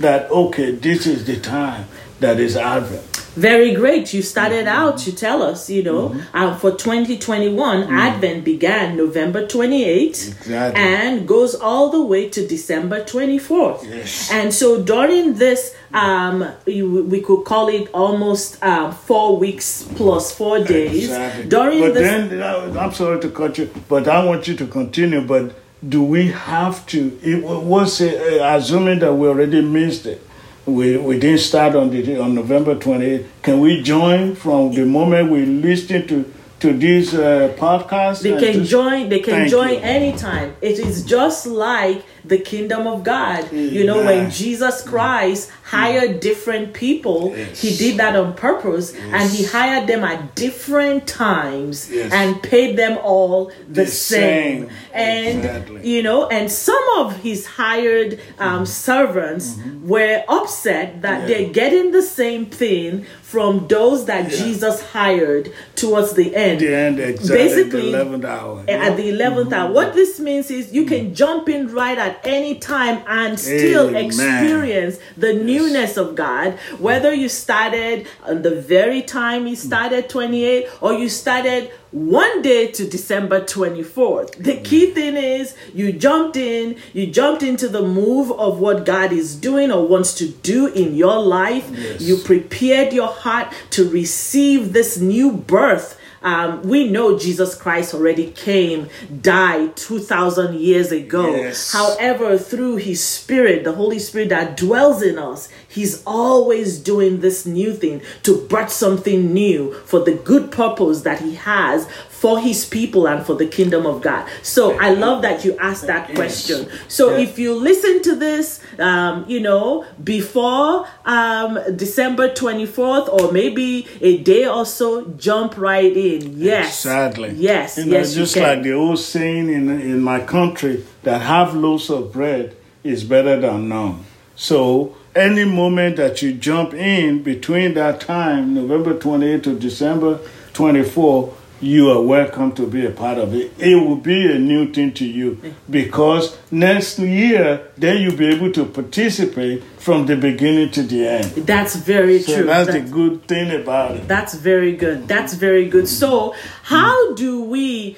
That, 0.00 0.30
okay, 0.30 0.70
this 0.72 1.06
is 1.06 1.26
the 1.26 1.38
time 1.38 1.84
that 2.20 2.40
is 2.40 2.56
Advent. 2.56 3.04
Very 3.36 3.74
great. 3.74 4.12
You 4.12 4.22
started 4.22 4.66
out 4.66 4.98
to 4.98 5.14
tell 5.14 5.42
us, 5.42 5.70
you 5.70 5.82
know, 5.82 6.16
um, 6.34 6.58
for 6.58 6.72
2021, 6.72 7.82
Advent 7.84 8.44
began 8.44 8.96
November 8.96 9.46
28th 9.46 10.28
Exactly. 10.40 10.82
and 10.82 11.28
goes 11.28 11.54
all 11.54 11.90
the 11.90 12.02
way 12.02 12.28
to 12.30 12.46
December 12.46 13.04
24th. 13.04 13.84
Yes. 13.88 14.30
And 14.32 14.52
so 14.52 14.82
during 14.82 15.34
this, 15.34 15.74
um, 15.92 16.46
you- 16.66 17.04
we 17.08 17.20
could 17.20 17.44
call 17.44 17.68
it 17.68 17.88
almost 17.92 18.62
um, 18.64 18.92
four 18.92 19.36
weeks 19.36 19.84
plus 19.96 20.32
four 20.32 20.58
days. 20.60 21.04
Exactly. 21.04 21.44
During 21.44 21.80
but 21.80 21.94
this, 21.94 22.02
then, 22.30 22.42
uh, 22.42 22.74
I'm 22.80 22.92
sorry 22.92 23.20
to 23.20 23.28
cut 23.28 23.58
you, 23.58 23.68
but 23.88 24.08
I 24.08 24.24
want 24.24 24.48
you 24.48 24.56
to 24.56 24.66
continue. 24.66 25.20
But 25.20 25.52
do 25.86 26.02
we 26.02 26.28
have 26.28 26.86
to? 26.86 27.18
It 27.22 27.42
was 27.42 28.00
uh, 28.00 28.38
assuming 28.42 28.98
that 29.00 29.14
we 29.14 29.28
already 29.28 29.62
missed 29.62 30.06
it. 30.06 30.26
We, 30.66 30.98
we 30.98 31.18
didn't 31.18 31.40
start 31.40 31.74
on 31.74 31.90
the 31.90 32.20
on 32.20 32.34
November 32.34 32.76
28th. 32.76 33.26
Can 33.42 33.60
we 33.60 33.82
join 33.82 34.34
from 34.34 34.72
the 34.72 34.84
moment 34.84 35.30
we 35.30 35.46
listen 35.46 36.06
to 36.08 36.32
to 36.60 36.72
this 36.72 37.14
uh, 37.14 37.54
podcast? 37.58 38.22
They 38.22 38.38
can 38.38 38.60
just- 38.60 38.70
join. 38.70 39.08
They 39.08 39.20
can 39.20 39.48
join 39.48 39.70
you. 39.70 39.80
anytime. 39.82 40.54
It 40.60 40.78
is 40.78 41.04
just 41.04 41.46
like 41.46 42.02
the 42.24 42.36
kingdom 42.38 42.86
of 42.86 43.02
God. 43.02 43.50
You 43.52 43.84
know, 43.84 44.04
when 44.04 44.30
Jesus 44.30 44.82
Christ 44.82 45.50
hired 45.64 46.20
different 46.20 46.74
people, 46.74 47.32
Yes. 47.34 47.60
he 47.62 47.70
did 47.76 47.96
that 47.98 48.14
on 48.14 48.34
purpose, 48.34 48.92
and 48.94 49.30
he 49.30 49.44
hired 49.44 49.86
them 49.86 50.04
at 50.04 50.34
different 50.34 51.06
times 51.06 51.88
Yes. 51.90 52.12
and 52.12 52.42
paid 52.42 52.76
them 52.76 52.98
all 53.02 53.46
the, 53.68 53.84
The 53.84 53.86
same. 53.86 54.68
same. 54.68 54.70
And 54.92 55.38
Exactly. 55.38 55.88
you 55.88 56.02
know, 56.02 56.26
and 56.28 56.50
some 56.50 56.84
of 56.98 57.16
his 57.22 57.46
hired 57.46 58.20
um, 58.38 58.66
servants 58.66 59.56
were 59.82 60.22
upset 60.28 61.00
that 61.02 61.20
Yeah. 61.22 61.26
they're 61.38 61.52
getting 61.52 61.92
the 61.92 62.02
same 62.02 62.46
thing 62.46 63.06
from 63.30 63.68
those 63.68 64.06
that 64.06 64.28
Yeah. 64.28 64.38
Jesus 64.44 64.82
hired 64.90 65.52
towards 65.76 66.14
the 66.14 66.34
end. 66.34 66.60
the 66.60 66.74
end 66.74 66.98
exactly 66.98 67.36
Basically, 67.38 67.92
the 67.92 67.98
11th 67.98 68.24
hour. 68.24 68.64
at 68.68 68.96
the 68.96 69.08
11th 69.08 69.52
hour. 69.52 69.66
Mm-hmm. 69.66 69.74
What 69.74 69.94
this 69.94 70.18
means 70.18 70.50
is 70.50 70.72
you 70.72 70.84
can 70.84 71.06
mm-hmm. 71.06 71.14
jump 71.14 71.48
in 71.48 71.72
right 71.72 71.96
at 71.96 72.20
any 72.24 72.56
time 72.56 73.02
and 73.06 73.38
still 73.38 73.90
Amen. 73.90 74.04
experience 74.04 74.98
the 75.16 75.32
newness 75.32 75.96
of 75.96 76.16
God. 76.16 76.58
Whether 76.78 77.14
you 77.14 77.28
started 77.28 78.08
on 78.24 78.42
the 78.42 78.60
very 78.60 79.00
time 79.00 79.46
you 79.46 79.54
started 79.54 80.08
28 80.08 80.66
or 80.80 80.94
you 80.94 81.08
started 81.08 81.70
one 81.92 82.40
day 82.42 82.68
to 82.68 82.88
December 82.88 83.40
24th. 83.40 84.36
The 84.36 84.58
key 84.58 84.92
thing 84.92 85.16
is 85.16 85.56
you 85.74 85.92
jumped 85.92 86.36
in, 86.36 86.76
you 86.92 87.06
jumped 87.06 87.42
into 87.42 87.68
the 87.68 87.82
move 87.82 88.30
of 88.32 88.60
what 88.60 88.86
God 88.86 89.12
is 89.12 89.34
doing 89.34 89.72
or 89.72 89.86
wants 89.86 90.14
to 90.14 90.28
do 90.28 90.68
in 90.68 90.94
your 90.94 91.20
life. 91.20 91.68
Yes. 91.72 92.00
You 92.00 92.18
prepared 92.18 92.92
your 92.92 93.08
heart 93.08 93.52
to 93.70 93.88
receive 93.88 94.72
this 94.72 94.98
new 94.98 95.32
birth. 95.32 95.98
Um, 96.22 96.62
we 96.62 96.86
know 96.86 97.18
Jesus 97.18 97.54
Christ 97.54 97.94
already 97.94 98.30
came, 98.32 98.90
died 99.22 99.74
2,000 99.76 100.54
years 100.54 100.92
ago. 100.92 101.34
Yes. 101.34 101.72
However, 101.72 102.36
through 102.36 102.76
his 102.76 103.02
spirit, 103.02 103.64
the 103.64 103.72
Holy 103.72 103.98
Spirit 103.98 104.28
that 104.28 104.56
dwells 104.56 105.02
in 105.02 105.18
us, 105.18 105.48
He's 105.70 106.02
always 106.04 106.78
doing 106.78 107.20
this 107.20 107.46
new 107.46 107.72
thing 107.72 108.02
to 108.24 108.46
birth 108.48 108.70
something 108.70 109.32
new 109.32 109.72
for 109.86 110.00
the 110.00 110.14
good 110.14 110.50
purpose 110.50 111.02
that 111.02 111.20
He 111.20 111.36
has 111.36 111.88
for 112.20 112.38
his 112.38 112.66
people 112.66 113.08
and 113.08 113.24
for 113.24 113.34
the 113.34 113.46
kingdom 113.46 113.86
of 113.86 114.02
God. 114.02 114.28
So 114.42 114.78
I 114.78 114.90
love 114.90 115.22
that 115.22 115.42
you 115.42 115.56
asked 115.56 115.86
that 115.86 116.14
question. 116.14 116.68
So 116.86 117.16
if 117.16 117.38
you 117.38 117.54
listen 117.54 118.02
to 118.02 118.14
this, 118.14 118.60
um, 118.78 119.24
you 119.26 119.40
know, 119.40 119.86
before 120.04 120.86
um, 121.06 121.58
December 121.76 122.28
24th 122.28 123.08
or 123.08 123.32
maybe 123.32 123.88
a 124.02 124.18
day 124.18 124.46
or 124.46 124.66
so, 124.66 125.06
jump 125.12 125.56
right 125.56 125.96
in. 125.96 126.38
Yes. 126.38 126.80
Sadly. 126.80 127.30
Yes. 127.36 127.78
You 127.78 127.86
know, 127.86 127.92
yes. 127.92 128.12
just 128.12 128.36
you 128.36 128.42
can. 128.42 128.56
like 128.56 128.64
the 128.64 128.74
old 128.74 128.98
saying 128.98 129.48
in, 129.48 129.70
in 129.70 130.02
my 130.02 130.20
country 130.20 130.84
that 131.04 131.22
half 131.22 131.54
loaves 131.54 131.88
of 131.88 132.12
bread 132.12 132.54
is 132.84 133.02
better 133.02 133.40
than 133.40 133.70
none. 133.70 134.04
So 134.36 134.94
any 135.14 135.44
moment 135.44 135.96
that 135.96 136.22
you 136.22 136.32
jump 136.32 136.74
in 136.74 137.22
between 137.22 137.74
that 137.74 138.00
time, 138.00 138.54
November 138.54 138.94
28th 138.94 139.42
to 139.44 139.58
December 139.58 140.20
24, 140.52 141.34
you 141.62 141.90
are 141.90 142.00
welcome 142.00 142.52
to 142.52 142.66
be 142.66 142.86
a 142.86 142.90
part 142.90 143.18
of 143.18 143.34
it. 143.34 143.52
It 143.58 143.74
will 143.74 143.96
be 143.96 144.30
a 144.32 144.38
new 144.38 144.72
thing 144.72 144.92
to 144.94 145.04
you 145.04 145.38
because 145.68 146.38
next 146.50 146.98
year, 146.98 147.66
then 147.76 148.00
you'll 148.00 148.16
be 148.16 148.28
able 148.28 148.50
to 148.52 148.64
participate 148.64 149.62
from 149.78 150.06
the 150.06 150.16
beginning 150.16 150.70
to 150.70 150.82
the 150.82 151.06
end. 151.06 151.24
That's 151.46 151.76
very 151.76 152.20
So 152.20 152.36
true. 152.36 152.44
that's 152.46 152.66
That's- 152.68 152.84
the 152.88 152.90
good 152.90 153.26
thing 153.26 153.50
about 153.60 153.96
it. 153.96 154.08
That's 154.08 154.34
very 154.34 154.74
good. 154.74 155.06
That's 155.06 155.34
very 155.34 155.68
good. 155.68 155.86
So, 155.86 156.34
how 156.62 157.12
do 157.14 157.42
we 157.44 157.96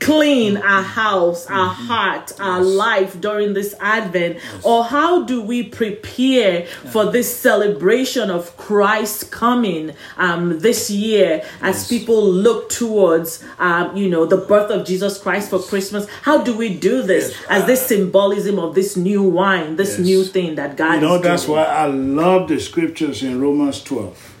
clean 0.00 0.56
our 0.56 0.82
house, 0.82 1.46
our 1.48 1.68
heart, 1.68 2.32
our 2.40 2.62
life 2.62 3.20
during 3.20 3.52
this 3.54 3.74
Advent? 3.80 4.38
Or 4.62 4.84
how 4.84 5.24
do 5.24 5.42
we 5.42 5.64
prepare 5.64 6.66
for 6.92 7.06
this 7.10 7.34
celebration 7.36 8.30
of 8.30 8.56
Christ 8.56 9.30
coming 9.30 9.92
um, 10.16 10.60
this 10.60 10.90
year 10.90 11.44
as 11.60 11.88
people 11.88 12.24
look 12.30 12.68
towards, 12.70 13.42
um, 13.58 13.96
you 13.96 14.08
know, 14.08 14.24
the 14.24 14.36
birth 14.36 14.70
of 14.70 14.86
Jesus 14.86 15.18
Christ 15.18 15.50
for 15.50 15.58
Christmas? 15.58 16.06
How 16.22 16.42
do 16.42 16.56
we 16.56 16.72
do 16.74 17.02
this 17.02 17.36
as 17.50 17.66
this 17.66 17.86
symbolism 17.86 18.58
of 18.58 18.74
this 18.74 18.96
new 18.96 19.22
wine, 19.22 19.76
this 19.76 19.98
Yes. 19.98 20.06
new 20.06 20.24
thing 20.24 20.54
that 20.56 20.76
God 20.76 20.94
You 20.96 21.00
know, 21.00 21.18
that's 21.18 21.44
doing? 21.46 21.58
why 21.58 21.64
I 21.64 21.86
love 21.86 22.48
the 22.48 22.60
scriptures 22.60 23.22
in 23.22 23.40
Romans 23.40 23.82
12. 23.82 24.34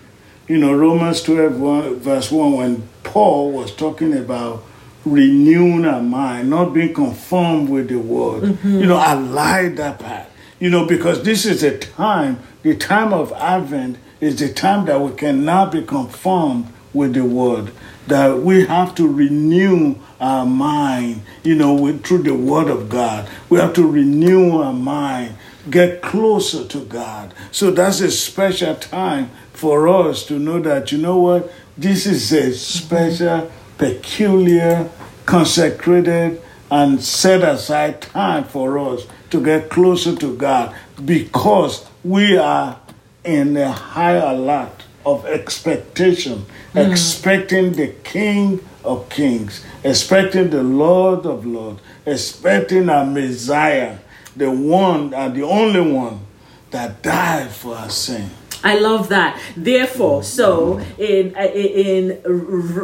You 0.46 0.58
know, 0.58 0.72
Romans 0.72 1.22
12, 1.22 1.60
one- 1.60 1.96
verse 1.96 2.30
1, 2.30 2.52
when 2.56 2.82
Paul 3.02 3.52
was 3.52 3.70
talking 3.72 4.14
about 4.16 4.62
renewing 5.04 5.84
our 5.84 6.02
mind, 6.02 6.50
not 6.50 6.74
being 6.74 6.92
conformed 6.92 7.68
with 7.68 7.88
the 7.88 7.98
world. 7.98 8.44
Mm-hmm. 8.44 8.80
You 8.80 8.86
know, 8.86 8.96
I 8.96 9.14
like 9.14 9.76
that 9.76 9.98
part. 9.98 10.26
You 10.58 10.70
know, 10.70 10.86
because 10.86 11.22
this 11.22 11.46
is 11.46 11.62
a 11.62 11.78
time, 11.78 12.40
the 12.62 12.76
time 12.76 13.12
of 13.12 13.32
Advent 13.32 13.98
is 14.20 14.38
the 14.38 14.52
time 14.52 14.86
that 14.86 15.00
we 15.00 15.12
cannot 15.12 15.72
be 15.72 15.82
conformed 15.82 16.72
with 16.92 17.14
the 17.14 17.24
world. 17.24 17.70
That 18.08 18.38
we 18.38 18.66
have 18.66 18.94
to 18.96 19.06
renew 19.06 19.96
our 20.20 20.46
mind, 20.46 21.22
you 21.44 21.54
know, 21.54 21.74
with, 21.74 22.04
through 22.04 22.22
the 22.22 22.34
Word 22.34 22.68
of 22.68 22.88
God. 22.88 23.28
We 23.48 23.58
have 23.58 23.74
to 23.74 23.86
renew 23.86 24.58
our 24.58 24.72
mind, 24.72 25.36
get 25.70 26.02
closer 26.02 26.66
to 26.66 26.84
God. 26.86 27.34
So 27.52 27.70
that's 27.70 28.00
a 28.00 28.10
special 28.10 28.74
time 28.74 29.30
for 29.52 29.88
us 29.88 30.26
to 30.26 30.38
know 30.38 30.60
that, 30.60 30.90
you 30.90 30.98
know 30.98 31.18
what, 31.18 31.52
this 31.76 32.06
is 32.06 32.32
a 32.32 32.52
special, 32.54 33.50
peculiar, 33.78 34.90
consecrated, 35.24 36.42
and 36.70 37.02
set 37.02 37.42
aside 37.42 38.02
time 38.02 38.44
for 38.44 38.78
us 38.78 39.06
to 39.30 39.42
get 39.42 39.70
closer 39.70 40.14
to 40.16 40.36
God 40.36 40.74
because 41.04 41.86
we 42.04 42.36
are 42.36 42.78
in 43.24 43.56
a 43.56 43.70
high 43.70 44.12
alert 44.14 44.84
of 45.06 45.24
expectation, 45.26 46.44
hmm. 46.72 46.78
expecting 46.78 47.72
the 47.72 47.88
King 48.04 48.60
of 48.84 49.08
Kings, 49.08 49.64
expecting 49.84 50.50
the 50.50 50.62
Lord 50.62 51.24
of 51.24 51.46
Lords, 51.46 51.80
expecting 52.04 52.88
our 52.88 53.06
Messiah, 53.06 53.98
the 54.36 54.50
one 54.50 55.14
and 55.14 55.34
the 55.34 55.42
only 55.42 55.80
one 55.80 56.20
that 56.70 57.02
died 57.02 57.50
for 57.50 57.74
our 57.74 57.90
sin. 57.90 58.30
I 58.64 58.78
love 58.78 59.08
that. 59.10 59.40
Therefore, 59.56 60.22
so 60.22 60.78
in 60.98 61.36
in 61.36 62.10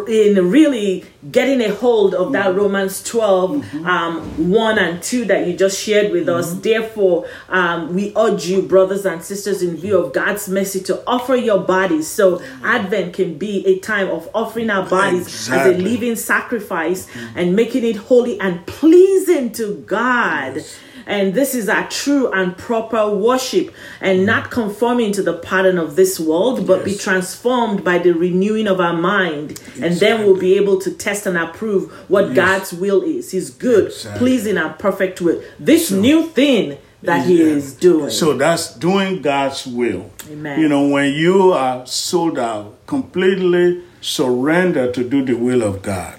in 0.09 0.51
really 0.51 1.05
getting 1.31 1.61
a 1.61 1.75
hold 1.75 2.15
of 2.15 2.33
that 2.33 2.47
mm-hmm. 2.47 2.59
Romans 2.59 3.03
12 3.03 3.51
mm-hmm. 3.51 3.87
um, 3.87 4.51
1 4.51 4.79
and 4.79 5.03
2 5.03 5.25
that 5.25 5.47
you 5.47 5.57
just 5.57 5.83
shared 5.83 6.13
with 6.13 6.29
us, 6.29 6.53
mm-hmm. 6.53 6.61
therefore, 6.61 7.27
um, 7.49 7.95
we 7.95 8.13
urge 8.17 8.47
you, 8.47 8.63
brothers 8.63 9.05
and 9.05 9.23
sisters, 9.23 9.63
in 9.63 9.77
view 9.77 9.99
of 9.99 10.13
God's 10.13 10.49
mercy, 10.49 10.81
to 10.83 11.03
offer 11.07 11.35
your 11.35 11.61
bodies. 11.61 12.07
So, 12.07 12.43
Advent 12.63 13.15
can 13.15 13.37
be 13.37 13.67
a 13.67 13.79
time 13.81 14.11
of 14.11 14.29
offering 14.35 14.71
our 14.71 14.89
bodies 14.89 15.51
as 15.51 15.67
a 15.67 15.77
living 15.79 16.17
sacrifice 16.17 17.09
and 17.35 17.57
making 17.57 17.85
it 17.85 17.97
holy 17.97 18.39
and 18.39 18.65
pleasing 18.67 19.51
to 19.53 19.75
God. 19.87 20.63
And 21.07 21.35
this 21.35 21.55
is 21.55 21.69
our 21.69 21.89
true 21.91 22.31
and 22.33 22.57
proper 22.57 23.09
worship, 23.15 23.75
and 24.01 24.25
not 24.25 24.51
conforming 24.51 25.13
to 25.13 25.23
the 25.23 25.35
pattern 25.35 25.79
of 25.79 25.97
this 25.97 26.19
world, 26.19 26.67
but 26.67 26.85
be 26.85 26.95
transformed 26.97 27.85
by 27.85 27.99
the 27.99 28.13
renewing 28.13 28.67
of 28.67 28.81
our 28.81 28.97
mind. 28.97 29.61
And 29.81 29.95
then 29.97 30.25
we'll 30.25 30.39
be 30.39 30.57
able 30.57 30.81
to 30.81 30.91
test 30.91 31.27
and 31.27 31.37
approve 31.37 31.91
what 32.09 32.35
God's 32.35 32.73
will 32.73 33.03
is 33.03 33.33
His 33.33 33.51
good, 33.51 33.87
Exactly. 33.87 34.19
pleasing, 34.19 34.57
and 34.57 34.79
perfect 34.79 35.21
will. 35.21 35.43
This 35.59 35.91
new 35.91 36.27
thing 36.29 36.79
that 37.03 37.27
He 37.27 37.39
Yeah. 37.41 37.57
is 37.57 37.75
doing. 37.75 38.09
So 38.11 38.33
that's 38.35 38.75
doing 38.75 39.21
God's 39.21 39.67
will. 39.67 40.11
Amen. 40.33 40.59
You 40.59 40.69
know, 40.69 40.89
when 40.89 41.13
you 41.13 41.53
are 41.53 41.87
sold 41.87 42.39
out, 42.39 42.75
completely 42.87 43.83
surrender 44.01 44.91
to 44.91 45.05
do 45.05 45.23
the 45.25 45.35
will 45.35 45.63
of 45.63 45.83
God. 45.83 46.15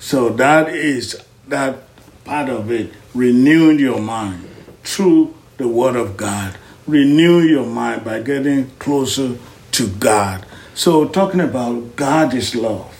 So 0.00 0.28
that 0.30 0.68
is 0.68 1.16
that 1.48 1.76
part 2.24 2.50
of 2.50 2.70
it, 2.70 2.92
renewing 3.18 3.80
your 3.80 4.00
mind 4.00 4.48
through 4.84 5.34
the 5.56 5.66
word 5.66 5.96
of 5.96 6.16
God. 6.16 6.56
Renew 6.86 7.40
your 7.40 7.66
mind 7.66 8.04
by 8.04 8.22
getting 8.22 8.70
closer 8.78 9.36
to 9.72 9.88
God. 9.88 10.46
So 10.74 11.08
talking 11.08 11.40
about 11.40 11.96
God 11.96 12.32
is 12.32 12.54
love. 12.54 12.94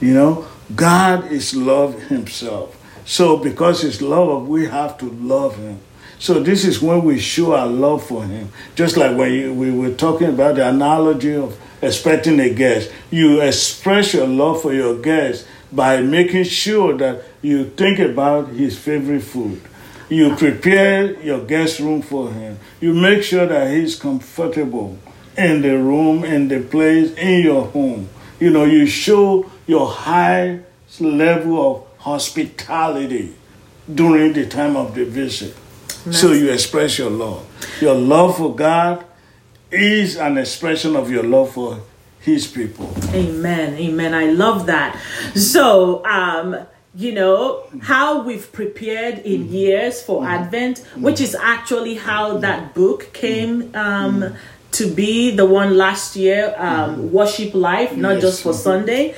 You 0.00 0.14
know, 0.14 0.46
God 0.74 1.30
is 1.30 1.54
love 1.54 2.02
himself. 2.04 2.74
So 3.04 3.36
because 3.36 3.82
he's 3.82 4.02
love, 4.02 4.48
we 4.48 4.66
have 4.66 4.98
to 4.98 5.06
love 5.06 5.56
him. 5.56 5.80
So 6.18 6.40
this 6.40 6.64
is 6.64 6.82
when 6.82 7.04
we 7.04 7.20
show 7.20 7.54
our 7.54 7.66
love 7.66 8.04
for 8.04 8.24
him. 8.24 8.50
Just 8.74 8.96
like 8.96 9.16
when 9.16 9.32
you, 9.32 9.54
we 9.54 9.70
were 9.70 9.94
talking 9.94 10.28
about 10.28 10.56
the 10.56 10.68
analogy 10.68 11.36
of 11.36 11.58
expecting 11.80 12.40
a 12.40 12.52
guest. 12.52 12.90
You 13.10 13.40
express 13.40 14.14
your 14.14 14.26
love 14.26 14.62
for 14.62 14.72
your 14.72 15.00
guest 15.00 15.46
by 15.72 16.00
making 16.00 16.44
sure 16.44 16.96
that 16.96 17.24
you 17.42 17.64
think 17.70 17.98
about 17.98 18.48
his 18.48 18.78
favorite 18.78 19.22
food. 19.22 19.60
You 20.08 20.34
prepare 20.36 21.20
your 21.22 21.44
guest 21.44 21.80
room 21.80 22.00
for 22.00 22.32
him. 22.32 22.58
You 22.80 22.94
make 22.94 23.22
sure 23.22 23.46
that 23.46 23.70
he's 23.70 23.96
comfortable 23.96 24.98
in 25.36 25.60
the 25.62 25.76
room, 25.78 26.24
in 26.24 26.48
the 26.48 26.60
place, 26.60 27.12
in 27.12 27.42
your 27.42 27.66
home. 27.66 28.08
You 28.40 28.50
know, 28.50 28.64
you 28.64 28.86
show 28.86 29.50
your 29.66 29.86
high 29.86 30.60
level 30.98 31.70
of 31.70 32.02
hospitality 32.02 33.34
during 33.92 34.32
the 34.32 34.46
time 34.46 34.76
of 34.76 34.94
the 34.94 35.04
visit. 35.04 35.54
So 36.10 36.32
you 36.32 36.50
express 36.50 36.98
your 36.98 37.10
love. 37.10 37.44
Your 37.80 37.94
love 37.94 38.38
for 38.38 38.54
God 38.54 39.04
is 39.70 40.16
an 40.16 40.38
expression 40.38 40.96
of 40.96 41.10
your 41.10 41.22
love 41.22 41.52
for 41.52 41.80
his 42.20 42.46
people. 42.46 42.92
Amen. 43.12 43.74
Amen. 43.74 44.14
I 44.14 44.26
love 44.26 44.66
that. 44.66 45.00
So, 45.34 46.04
um, 46.04 46.56
you 46.94 47.12
know, 47.12 47.64
how 47.80 48.22
we've 48.22 48.50
prepared 48.52 49.20
in 49.20 49.44
mm-hmm. 49.44 49.54
years 49.54 50.02
for 50.02 50.22
mm-hmm. 50.22 50.30
Advent, 50.30 50.78
mm-hmm. 50.78 51.02
which 51.02 51.20
is 51.20 51.34
actually 51.34 51.94
how 51.94 52.38
that 52.38 52.74
book 52.74 53.12
came 53.12 53.74
um, 53.74 54.34
to 54.72 54.92
be 54.94 55.30
the 55.30 55.46
one 55.46 55.76
last 55.76 56.16
year, 56.16 56.54
um, 56.58 57.12
Worship 57.12 57.54
Life, 57.54 57.96
not 57.96 58.14
Yes. 58.14 58.22
just 58.22 58.42
for 58.42 58.52
Sunday, 58.52 59.14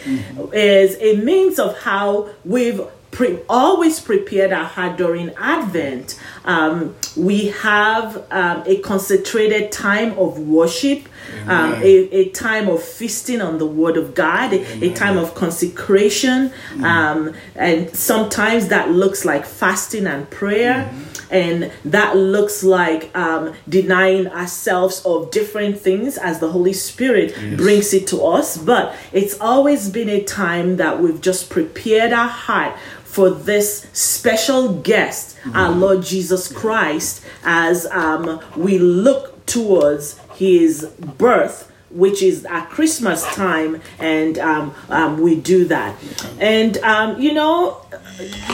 is 0.52 0.96
a 1.00 1.16
means 1.16 1.58
of 1.58 1.76
how 1.78 2.28
we've 2.44 2.80
pre- 3.10 3.38
always 3.48 4.00
prepared 4.00 4.52
our 4.52 4.64
heart 4.64 4.96
during 4.96 5.30
Advent. 5.36 6.18
Um, 6.44 6.94
we 7.16 7.48
have 7.48 8.24
um, 8.30 8.62
a 8.66 8.78
concentrated 8.78 9.72
time 9.72 10.18
of 10.18 10.38
worship, 10.38 11.08
um, 11.46 11.74
a, 11.74 12.08
a 12.12 12.28
time 12.30 12.68
of 12.68 12.82
feasting 12.82 13.40
on 13.40 13.58
the 13.58 13.66
Word 13.66 13.96
of 13.96 14.14
God, 14.14 14.52
a, 14.52 14.84
a 14.84 14.94
time 14.94 15.16
of 15.18 15.34
consecration, 15.34 16.52
um, 16.82 17.34
and 17.54 17.94
sometimes 17.94 18.68
that 18.68 18.90
looks 18.90 19.24
like 19.24 19.44
fasting 19.44 20.06
and 20.06 20.28
prayer. 20.30 20.92
And 21.32 21.70
that 21.84 22.16
looks 22.16 22.64
like 22.64 23.16
um, 23.16 23.54
denying 23.68 24.26
ourselves 24.26 25.00
of 25.04 25.30
different 25.30 25.78
things 25.78 26.18
as 26.18 26.40
the 26.40 26.50
Holy 26.50 26.72
Spirit 26.72 27.36
brings 27.56 27.94
it 27.94 28.08
to 28.08 28.24
us. 28.24 28.58
But 28.58 28.96
it's 29.12 29.40
always 29.40 29.88
been 29.90 30.08
a 30.08 30.24
time 30.24 30.78
that 30.78 31.00
we've 31.00 31.20
just 31.20 31.48
prepared 31.48 32.12
our 32.12 32.26
heart 32.26 32.76
for 33.10 33.30
this 33.30 33.86
special 33.92 34.72
guest, 34.72 35.36
our 35.52 35.72
Lord 35.72 36.02
Jesus 36.02 36.50
Christ, 36.50 37.24
as 37.42 37.86
um, 37.86 38.40
we 38.56 38.78
look 38.78 39.44
towards 39.46 40.18
his 40.34 40.84
birth 40.84 41.66
which 41.90 42.22
is 42.22 42.44
at 42.44 42.70
Christmas 42.70 43.24
time, 43.34 43.82
and 43.98 44.38
um, 44.38 44.72
um, 44.88 45.20
we 45.20 45.34
do 45.34 45.64
that. 45.64 45.96
And 46.38 46.78
um, 46.78 47.20
you 47.20 47.34
know, 47.34 47.84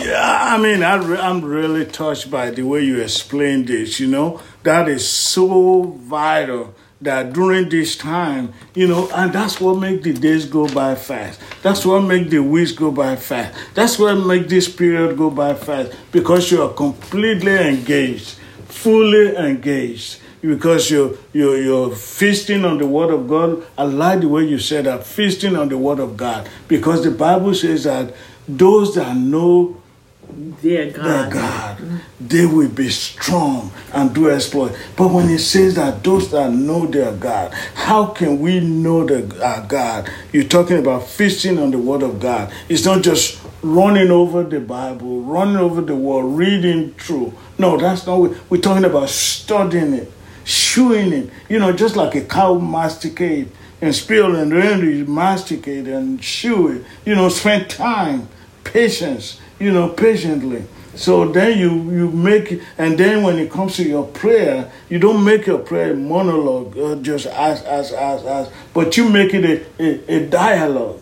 yeah, 0.00 0.38
I 0.40 0.56
mean, 0.56 0.82
I 0.82 0.94
re- 0.96 1.18
I'm 1.18 1.44
really 1.44 1.84
touched 1.84 2.30
by 2.30 2.50
the 2.50 2.62
way 2.62 2.82
you 2.82 3.00
explained 3.00 3.68
this. 3.68 4.00
You 4.00 4.06
know, 4.06 4.40
that 4.62 4.88
is 4.88 5.06
so 5.06 5.82
vital 5.82 6.74
that 7.00 7.32
during 7.32 7.68
this 7.68 7.96
time, 7.96 8.52
you 8.74 8.88
know, 8.88 9.08
and 9.14 9.32
that's 9.32 9.60
what 9.60 9.78
make 9.78 10.02
the 10.02 10.12
days 10.12 10.46
go 10.46 10.66
by 10.68 10.94
fast. 10.94 11.40
That's 11.62 11.84
what 11.84 12.00
make 12.00 12.30
the 12.30 12.38
weeks 12.38 12.72
go 12.72 12.90
by 12.90 13.16
fast. 13.16 13.58
That's 13.74 13.98
what 13.98 14.14
make 14.14 14.48
this 14.48 14.68
period 14.68 15.16
go 15.16 15.30
by 15.30 15.54
fast 15.54 15.92
because 16.10 16.50
you 16.50 16.62
are 16.62 16.72
completely 16.72 17.56
engaged, 17.56 18.38
fully 18.66 19.36
engaged 19.36 20.20
because 20.40 20.90
you're, 20.90 21.16
you're, 21.32 21.60
you're 21.60 21.94
feasting 21.94 22.64
on 22.64 22.78
the 22.78 22.86
Word 22.86 23.12
of 23.12 23.28
God. 23.28 23.66
I 23.76 23.84
like 23.84 24.20
the 24.20 24.28
way 24.28 24.44
you 24.44 24.58
said 24.58 24.86
that, 24.86 25.04
feasting 25.04 25.56
on 25.56 25.68
the 25.68 25.78
Word 25.78 25.98
of 25.98 26.16
God. 26.16 26.48
Because 26.68 27.04
the 27.04 27.10
Bible 27.10 27.54
says 27.54 27.84
that 27.84 28.14
those 28.48 28.94
that 28.94 29.16
know 29.16 29.80
their 30.28 30.90
God, 30.90 31.04
their 31.04 31.30
God 31.30 32.00
they 32.20 32.46
will 32.46 32.68
be 32.68 32.88
strong 32.88 33.70
and 33.92 34.14
do 34.14 34.30
exploit. 34.30 34.76
But 34.96 35.08
when 35.08 35.28
it 35.30 35.38
says 35.38 35.74
that 35.76 36.02
those 36.02 36.30
that 36.32 36.52
know 36.52 36.86
their 36.86 37.12
God, 37.12 37.52
how 37.74 38.06
can 38.06 38.40
we 38.40 38.60
know 38.60 39.04
the, 39.04 39.44
our 39.44 39.66
God? 39.66 40.10
You're 40.32 40.44
talking 40.44 40.78
about 40.78 41.06
feasting 41.06 41.58
on 41.58 41.70
the 41.70 41.78
Word 41.78 42.02
of 42.02 42.20
God. 42.20 42.52
It's 42.68 42.84
not 42.84 43.02
just 43.02 43.40
running 43.62 44.10
over 44.10 44.42
the 44.42 44.60
Bible, 44.60 45.22
running 45.22 45.56
over 45.56 45.80
the 45.80 45.96
Word, 45.96 46.24
reading 46.24 46.94
through. 46.94 47.34
No, 47.58 47.76
that's 47.76 48.06
not. 48.06 48.50
We're 48.50 48.60
talking 48.60 48.84
about 48.84 49.08
studying 49.08 49.92
it 49.94 50.12
chewing 50.46 51.12
it, 51.12 51.30
you 51.48 51.58
know, 51.58 51.72
just 51.72 51.96
like 51.96 52.14
a 52.14 52.20
cow 52.20 52.54
masticate 52.54 53.48
and 53.80 53.94
spill 53.94 54.36
and 54.36 54.52
then 54.52 54.80
you 54.80 55.04
masticate 55.04 55.88
and 55.88 56.20
chew 56.20 56.68
it, 56.68 56.84
you 57.04 57.14
know, 57.14 57.28
spend 57.28 57.68
time, 57.68 58.28
patience, 58.62 59.40
you 59.58 59.72
know, 59.72 59.88
patiently. 59.88 60.64
So 60.94 61.28
then 61.28 61.58
you 61.58 61.90
you 61.90 62.10
make 62.10 62.62
and 62.78 62.96
then 62.98 63.22
when 63.22 63.38
it 63.38 63.50
comes 63.50 63.76
to 63.76 63.84
your 63.84 64.06
prayer, 64.06 64.72
you 64.88 64.98
don't 64.98 65.22
make 65.22 65.46
your 65.46 65.58
prayer 65.58 65.94
monologue 65.94 66.76
uh, 66.78 66.96
just 66.96 67.26
as 67.26 67.62
as 67.62 67.92
as 67.92 68.24
as, 68.24 68.50
but 68.72 68.96
you 68.96 69.08
make 69.08 69.34
it 69.34 69.44
a, 69.44 69.82
a, 69.82 70.16
a 70.16 70.26
dialogue. 70.26 71.00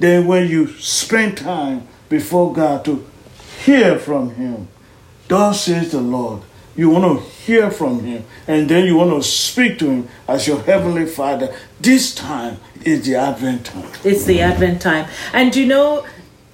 Then 0.00 0.26
when 0.26 0.48
you 0.48 0.68
spend 0.78 1.38
time 1.38 1.86
before 2.08 2.52
God 2.52 2.84
to 2.86 3.06
hear 3.64 3.98
from 3.98 4.34
Him, 4.34 4.68
thus 5.28 5.64
says 5.64 5.92
the 5.92 6.00
Lord, 6.00 6.42
you 6.76 6.90
want 6.90 7.20
to 7.20 7.24
hear 7.24 7.70
from 7.70 8.00
Him, 8.04 8.24
and 8.46 8.68
then 8.68 8.86
you 8.86 8.96
want 8.96 9.10
to 9.10 9.28
speak 9.28 9.78
to 9.80 9.90
Him 9.90 10.08
as 10.26 10.48
your 10.48 10.62
Heavenly 10.62 11.06
Father. 11.06 11.54
This 11.80 12.14
time 12.14 12.58
is 12.84 13.06
the 13.06 13.16
Advent 13.16 13.66
time. 13.66 13.90
It's 14.04 14.24
the 14.24 14.40
Advent 14.40 14.82
time. 14.82 15.08
And 15.32 15.54
you 15.54 15.66
know, 15.66 16.06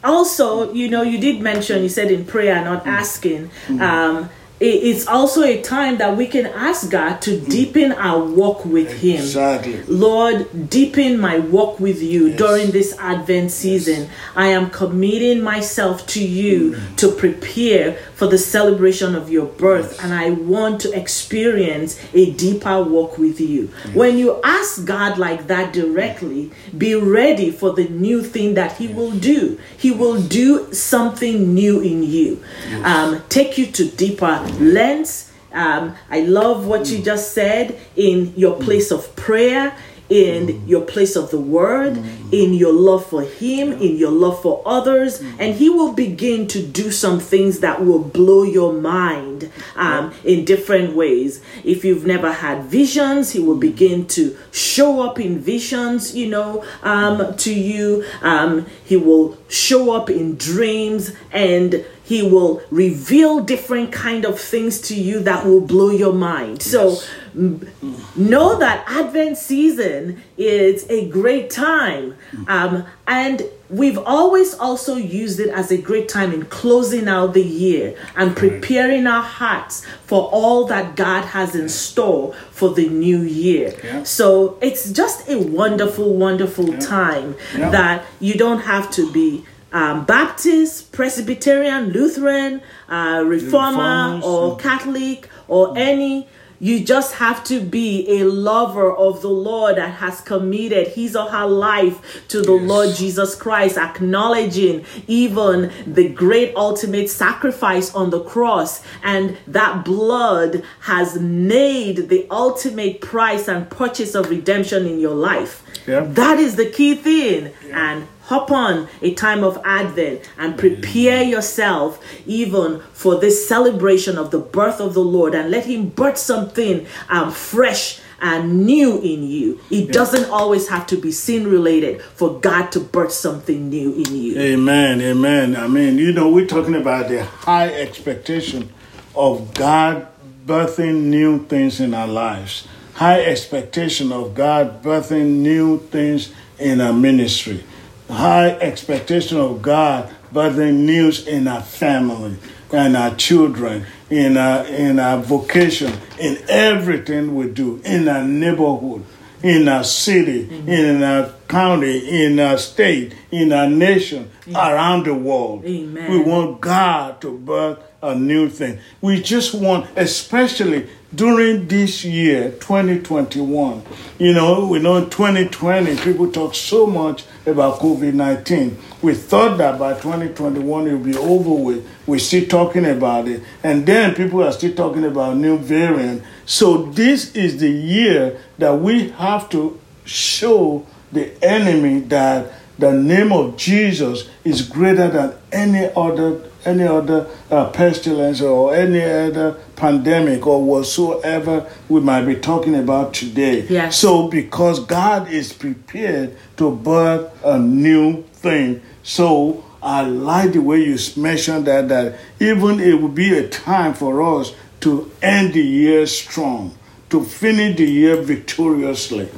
also, 0.04 0.72
you 0.72 0.88
know, 0.88 1.02
you 1.02 1.18
did 1.18 1.40
mention, 1.40 1.82
you 1.82 1.88
said 1.88 2.10
in 2.10 2.24
prayer, 2.24 2.64
not 2.64 2.86
asking. 2.86 3.50
Um, 3.80 4.30
it's 4.60 5.06
also 5.08 5.42
a 5.42 5.60
time 5.60 5.98
that 5.98 6.16
we 6.16 6.26
can 6.26 6.46
ask 6.46 6.88
God 6.88 7.20
to 7.22 7.40
deepen 7.40 7.92
our 7.92 8.24
walk 8.24 8.64
with 8.64 8.90
Him. 9.00 9.16
Exactly. 9.16 9.82
Lord, 9.84 10.70
deepen 10.70 11.18
my 11.18 11.40
walk 11.40 11.80
with 11.80 12.00
you 12.00 12.28
yes. 12.28 12.38
during 12.38 12.70
this 12.70 12.96
Advent 12.98 13.50
season. 13.50 14.02
Yes. 14.02 14.10
I 14.36 14.46
am 14.48 14.70
committing 14.70 15.42
myself 15.42 16.06
to 16.08 16.24
you 16.24 16.72
mm. 16.72 16.96
to 16.96 17.10
prepare 17.10 17.98
for 18.14 18.26
the 18.26 18.38
celebration 18.38 19.14
of 19.14 19.30
your 19.30 19.46
birth, 19.46 19.92
yes. 19.92 20.04
and 20.04 20.14
I 20.14 20.30
want 20.30 20.80
to 20.82 20.92
experience 20.92 22.00
a 22.14 22.32
deeper 22.32 22.82
walk 22.82 23.18
with 23.18 23.40
you. 23.40 23.68
When 23.92 24.18
you 24.18 24.40
ask 24.42 24.84
God 24.84 25.18
like 25.18 25.48
that 25.48 25.72
directly, 25.72 26.52
be 26.76 26.94
ready 26.94 27.50
for 27.50 27.72
the 27.72 27.88
new 27.88 28.22
thing 28.22 28.54
that 28.54 28.76
He 28.76 28.88
will 28.88 29.10
do. 29.10 29.58
He 29.76 29.90
will 29.90 30.20
do 30.22 30.72
something 30.72 31.54
new 31.54 31.80
in 31.80 32.02
you, 32.02 32.42
um, 32.84 33.22
take 33.28 33.58
you 33.58 33.66
to 33.66 33.90
deeper 33.90 34.40
lens. 34.60 35.30
Um, 35.52 35.94
I 36.10 36.20
love 36.20 36.66
what 36.66 36.88
you 36.88 37.00
just 37.00 37.32
said 37.32 37.78
in 37.94 38.34
your 38.36 38.58
place 38.60 38.90
of 38.90 39.14
prayer, 39.14 39.76
in 40.08 40.66
your 40.68 40.82
place 40.82 41.16
of 41.16 41.30
the 41.30 41.40
word, 41.40 41.96
in 42.32 42.52
your 42.54 42.72
love 42.72 43.06
for 43.06 43.22
Him, 43.22 43.72
in 43.72 43.96
your 43.96 44.10
love 44.10 44.42
for 44.42 44.62
others, 44.66 45.20
and 45.38 45.54
He 45.54 45.70
will 45.70 45.92
begin 45.92 46.46
to 46.48 46.64
do 46.64 46.90
some 46.90 47.20
things 47.20 47.60
that 47.60 47.84
will 47.84 48.00
blow 48.00 48.42
your 48.42 48.72
mind 48.72 49.50
um, 49.76 50.12
in 50.24 50.44
different 50.44 50.94
ways. 50.94 51.42
If 51.64 51.84
you've 51.84 52.06
never 52.06 52.32
had 52.32 52.64
visions, 52.64 53.32
He 53.32 53.40
will 53.40 53.56
begin 53.56 54.06
to 54.08 54.36
show 54.52 55.02
up 55.02 55.18
in 55.18 55.38
visions, 55.38 56.14
you 56.14 56.28
know, 56.28 56.64
um, 56.82 57.36
to 57.36 57.54
you. 57.54 58.04
Um, 58.22 58.66
he 58.84 58.96
will 58.96 59.38
show 59.48 59.92
up 59.94 60.10
in 60.10 60.36
dreams 60.36 61.12
and 61.32 61.84
he 62.04 62.22
will 62.22 62.62
reveal 62.70 63.40
different 63.40 63.92
kind 63.92 64.24
of 64.24 64.38
things 64.38 64.80
to 64.82 64.94
you 64.94 65.20
that 65.20 65.46
will 65.46 65.60
blow 65.60 65.90
your 65.90 66.12
mind 66.12 66.58
yes. 66.58 66.70
so 66.70 66.98
know 67.34 68.58
that 68.58 68.84
advent 68.86 69.36
season 69.36 70.22
is 70.36 70.88
a 70.88 71.08
great 71.08 71.50
time 71.50 72.16
um, 72.46 72.84
and 73.08 73.42
we've 73.68 73.98
always 73.98 74.54
also 74.54 74.94
used 74.94 75.40
it 75.40 75.48
as 75.48 75.72
a 75.72 75.76
great 75.76 76.08
time 76.08 76.32
in 76.32 76.44
closing 76.46 77.08
out 77.08 77.34
the 77.34 77.42
year 77.42 77.96
and 78.16 78.36
preparing 78.36 79.06
our 79.06 79.22
hearts 79.22 79.84
for 80.04 80.28
all 80.30 80.64
that 80.66 80.94
god 80.94 81.24
has 81.24 81.56
in 81.56 81.68
store 81.68 82.32
for 82.52 82.72
the 82.74 82.88
new 82.88 83.22
year 83.22 83.74
yeah. 83.82 84.02
so 84.04 84.56
it's 84.62 84.92
just 84.92 85.28
a 85.28 85.36
wonderful 85.38 86.14
wonderful 86.14 86.68
yeah. 86.68 86.78
time 86.78 87.34
yeah. 87.56 87.68
that 87.70 88.06
you 88.20 88.34
don't 88.34 88.60
have 88.60 88.90
to 88.90 89.10
be 89.12 89.44
um, 89.74 90.04
Baptist, 90.04 90.92
Presbyterian, 90.92 91.90
Lutheran, 91.90 92.62
uh, 92.88 93.24
Reformer, 93.26 94.20
or 94.22 94.56
Catholic, 94.56 95.28
or 95.48 95.76
any. 95.76 96.28
You 96.64 96.82
just 96.82 97.16
have 97.16 97.44
to 97.44 97.60
be 97.60 98.06
a 98.08 98.24
lover 98.24 98.90
of 98.90 99.20
the 99.20 99.28
Lord 99.28 99.76
that 99.76 99.96
has 99.96 100.22
committed 100.22 100.88
his 100.88 101.14
or 101.14 101.28
her 101.28 101.44
life 101.44 102.26
to 102.28 102.40
the 102.40 102.54
yes. 102.54 102.62
Lord 102.66 102.94
Jesus 102.94 103.34
Christ, 103.34 103.76
acknowledging 103.76 104.86
even 105.06 105.70
the 105.86 106.08
great 106.08 106.56
ultimate 106.56 107.10
sacrifice 107.10 107.94
on 107.94 108.08
the 108.08 108.24
cross. 108.24 108.82
And 109.02 109.36
that 109.46 109.84
blood 109.84 110.62
has 110.80 111.20
made 111.20 112.08
the 112.08 112.26
ultimate 112.30 113.02
price 113.02 113.46
and 113.46 113.68
purchase 113.68 114.14
of 114.14 114.30
redemption 114.30 114.86
in 114.86 114.98
your 114.98 115.14
life. 115.14 115.63
Yeah. 115.86 116.00
That 116.00 116.38
is 116.38 116.56
the 116.56 116.66
key 116.66 116.94
thing. 116.94 117.52
Yeah. 117.66 117.92
And 117.92 118.08
hop 118.22 118.50
on 118.50 118.88
a 119.02 119.14
time 119.14 119.44
of 119.44 119.60
Advent 119.64 120.22
and 120.38 120.58
prepare 120.58 121.22
yourself 121.22 122.02
even 122.26 122.80
for 122.92 123.18
this 123.20 123.46
celebration 123.46 124.16
of 124.16 124.30
the 124.30 124.38
birth 124.38 124.80
of 124.80 124.94
the 124.94 125.04
Lord 125.04 125.34
and 125.34 125.50
let 125.50 125.66
Him 125.66 125.90
birth 125.90 126.18
something 126.18 126.86
um, 127.08 127.30
fresh 127.30 128.00
and 128.20 128.64
new 128.64 128.98
in 129.00 129.22
you. 129.24 129.60
It 129.70 129.92
doesn't 129.92 130.30
always 130.30 130.68
have 130.68 130.86
to 130.88 130.96
be 130.96 131.12
sin 131.12 131.46
related 131.46 132.00
for 132.00 132.40
God 132.40 132.72
to 132.72 132.80
birth 132.80 133.12
something 133.12 133.68
new 133.68 133.92
in 133.94 134.16
you. 134.16 134.38
Amen. 134.38 135.02
Amen. 135.02 135.54
I 135.56 135.66
mean, 135.66 135.98
you 135.98 136.12
know, 136.12 136.30
we're 136.30 136.46
talking 136.46 136.74
about 136.74 137.08
the 137.08 137.24
high 137.24 137.68
expectation 137.68 138.72
of 139.14 139.52
God 139.52 140.08
birthing 140.46 141.04
new 141.04 141.44
things 141.46 141.80
in 141.80 141.92
our 141.94 142.06
lives. 142.06 142.66
High 142.94 143.22
expectation 143.22 144.12
of 144.12 144.34
God 144.34 144.82
birthing 144.82 145.38
new 145.38 145.78
things 145.78 146.32
in 146.58 146.80
our 146.80 146.92
ministry 146.92 147.64
high 148.08 148.50
expectation 148.50 149.38
of 149.38 149.62
God, 149.62 150.12
birthing 150.32 150.84
news 150.84 151.26
in 151.26 151.48
our 151.48 151.62
family 151.62 152.36
and 152.72 152.96
our 152.96 153.14
children, 153.14 153.86
in 154.10 154.36
our 154.36 154.64
in 154.66 154.98
our 154.98 155.18
vocation, 155.18 155.92
in 156.18 156.38
everything 156.48 157.34
we 157.34 157.48
do, 157.48 157.80
in 157.84 158.08
our 158.08 158.24
neighborhood, 158.24 159.04
in 159.42 159.68
our 159.68 159.84
city, 159.84 160.46
mm-hmm. 160.46 160.68
in 160.68 161.02
our 161.02 161.32
county, 161.48 162.24
in 162.24 162.38
our 162.40 162.58
state, 162.58 163.14
in 163.30 163.52
our 163.52 163.68
nation, 163.68 164.30
around 164.54 165.06
the 165.06 165.14
world. 165.14 165.64
Amen. 165.64 166.10
We 166.10 166.18
want 166.18 166.60
God 166.60 167.20
to 167.20 167.38
birth 167.38 167.78
a 168.02 168.14
new 168.14 168.48
thing. 168.48 168.80
We 169.00 169.22
just 169.22 169.54
want, 169.54 169.88
especially 169.96 170.88
during 171.14 171.68
this 171.68 172.04
year, 172.04 172.50
2021. 172.52 173.82
You 174.18 174.34
know, 174.34 174.66
we 174.66 174.78
know 174.78 175.04
2020, 175.04 175.96
people 175.98 176.30
talk 176.30 176.54
so 176.54 176.86
much 176.86 177.24
about 177.46 177.80
COVID 177.80 178.14
19. 178.14 178.76
We 179.02 179.14
thought 179.14 179.58
that 179.58 179.78
by 179.78 179.94
2021 179.94 180.86
it 180.86 180.92
would 180.92 181.04
be 181.04 181.16
over 181.16 181.54
with. 181.54 181.88
We're 182.06 182.18
still 182.18 182.46
talking 182.46 182.86
about 182.86 183.28
it. 183.28 183.42
And 183.62 183.86
then 183.86 184.14
people 184.14 184.42
are 184.42 184.52
still 184.52 184.74
talking 184.74 185.04
about 185.04 185.36
new 185.36 185.58
variant. 185.58 186.22
So 186.46 186.86
this 186.86 187.34
is 187.34 187.58
the 187.58 187.70
year 187.70 188.40
that 188.58 188.80
we 188.80 189.10
have 189.10 189.48
to 189.50 189.78
show 190.04 190.86
the 191.12 191.32
enemy 191.44 192.00
that 192.00 192.52
the 192.78 192.92
name 192.92 193.32
of 193.32 193.56
Jesus 193.56 194.28
is 194.42 194.62
greater 194.62 195.08
than 195.08 195.34
any 195.52 195.90
other 195.96 196.40
any 196.66 196.84
other 196.84 197.26
uh, 197.50 197.70
pestilence 197.70 198.40
or 198.40 198.74
any 198.74 199.02
other 199.02 199.52
pandemic 199.76 200.46
or 200.46 200.62
whatsoever 200.62 201.70
we 201.88 202.00
might 202.00 202.24
be 202.24 202.36
talking 202.36 202.74
about 202.74 203.14
today. 203.14 203.66
Yes. 203.68 203.96
So 203.98 204.28
because 204.28 204.80
God 204.80 205.30
is 205.30 205.52
prepared 205.52 206.36
to 206.56 206.74
birth 206.74 207.30
a 207.44 207.58
new 207.58 208.22
thing, 208.32 208.82
so 209.02 209.64
I 209.82 210.02
like 210.02 210.52
the 210.52 210.60
way 210.60 210.82
you 210.82 210.96
mentioned 211.16 211.66
that 211.66 211.88
that 211.88 212.18
even 212.40 212.80
it 212.80 213.00
will 213.00 213.08
be 213.08 213.36
a 213.36 213.46
time 213.48 213.92
for 213.92 214.22
us 214.22 214.54
to 214.80 215.10
end 215.22 215.52
the 215.54 215.62
year 215.62 216.06
strong, 216.06 216.76
to 217.14 217.22
finish 217.22 217.76
the 217.76 217.86
year 217.86 218.16
victoriously, 218.16 219.28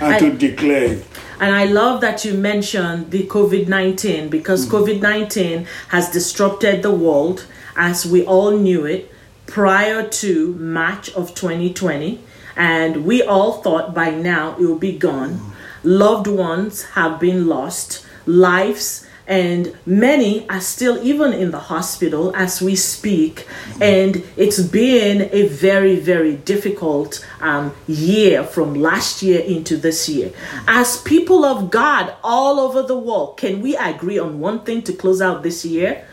and 0.00 0.14
I- 0.14 0.18
to 0.18 0.30
declare. 0.32 0.96
And 1.40 1.54
I 1.54 1.64
love 1.66 2.00
that 2.00 2.24
you 2.24 2.32
mentioned 2.34 3.10
the 3.10 3.22
COVID 3.24 3.68
19 3.68 4.28
because 4.30 4.66
mm. 4.66 4.70
COVID 4.70 5.00
19 5.02 5.66
has 5.88 6.10
disrupted 6.10 6.82
the 6.82 6.90
world 6.90 7.44
as 7.76 8.06
we 8.06 8.24
all 8.24 8.56
knew 8.56 8.86
it 8.86 9.12
prior 9.46 10.08
to 10.22 10.54
March 10.54 11.10
of 11.10 11.34
2020. 11.34 12.18
And 12.56 13.04
we 13.04 13.22
all 13.22 13.52
thought 13.62 13.94
by 13.94 14.10
now 14.10 14.56
it 14.58 14.64
would 14.64 14.80
be 14.80 14.96
gone. 14.98 15.34
Mm. 15.34 15.52
Loved 15.84 16.26
ones 16.26 16.82
have 16.98 17.20
been 17.20 17.46
lost, 17.46 18.04
lives 18.26 19.06
and 19.28 19.76
many 19.84 20.48
are 20.48 20.60
still 20.60 20.98
even 21.04 21.32
in 21.32 21.50
the 21.50 21.58
hospital 21.58 22.34
as 22.34 22.62
we 22.62 22.74
speak. 22.74 23.46
And 23.80 24.24
it's 24.36 24.60
been 24.60 25.28
a 25.30 25.46
very 25.48 25.96
very 25.96 26.36
difficult 26.36 27.24
um, 27.40 27.74
year 27.86 28.42
from 28.42 28.74
last 28.74 29.22
year 29.22 29.40
into 29.40 29.76
this 29.76 30.08
year. 30.08 30.32
As 30.66 30.96
people 31.02 31.44
of 31.44 31.70
god 31.70 32.14
all 32.24 32.58
over 32.58 32.82
the 32.82 32.98
world 32.98 33.36
can 33.36 33.60
we 33.60 33.76
agree 33.76 34.18
on 34.18 34.40
one 34.40 34.60
thing 34.60 34.82
to 34.82 34.92
close 34.92 35.20
out 35.20 35.42
this 35.42 35.64
year 35.64 36.07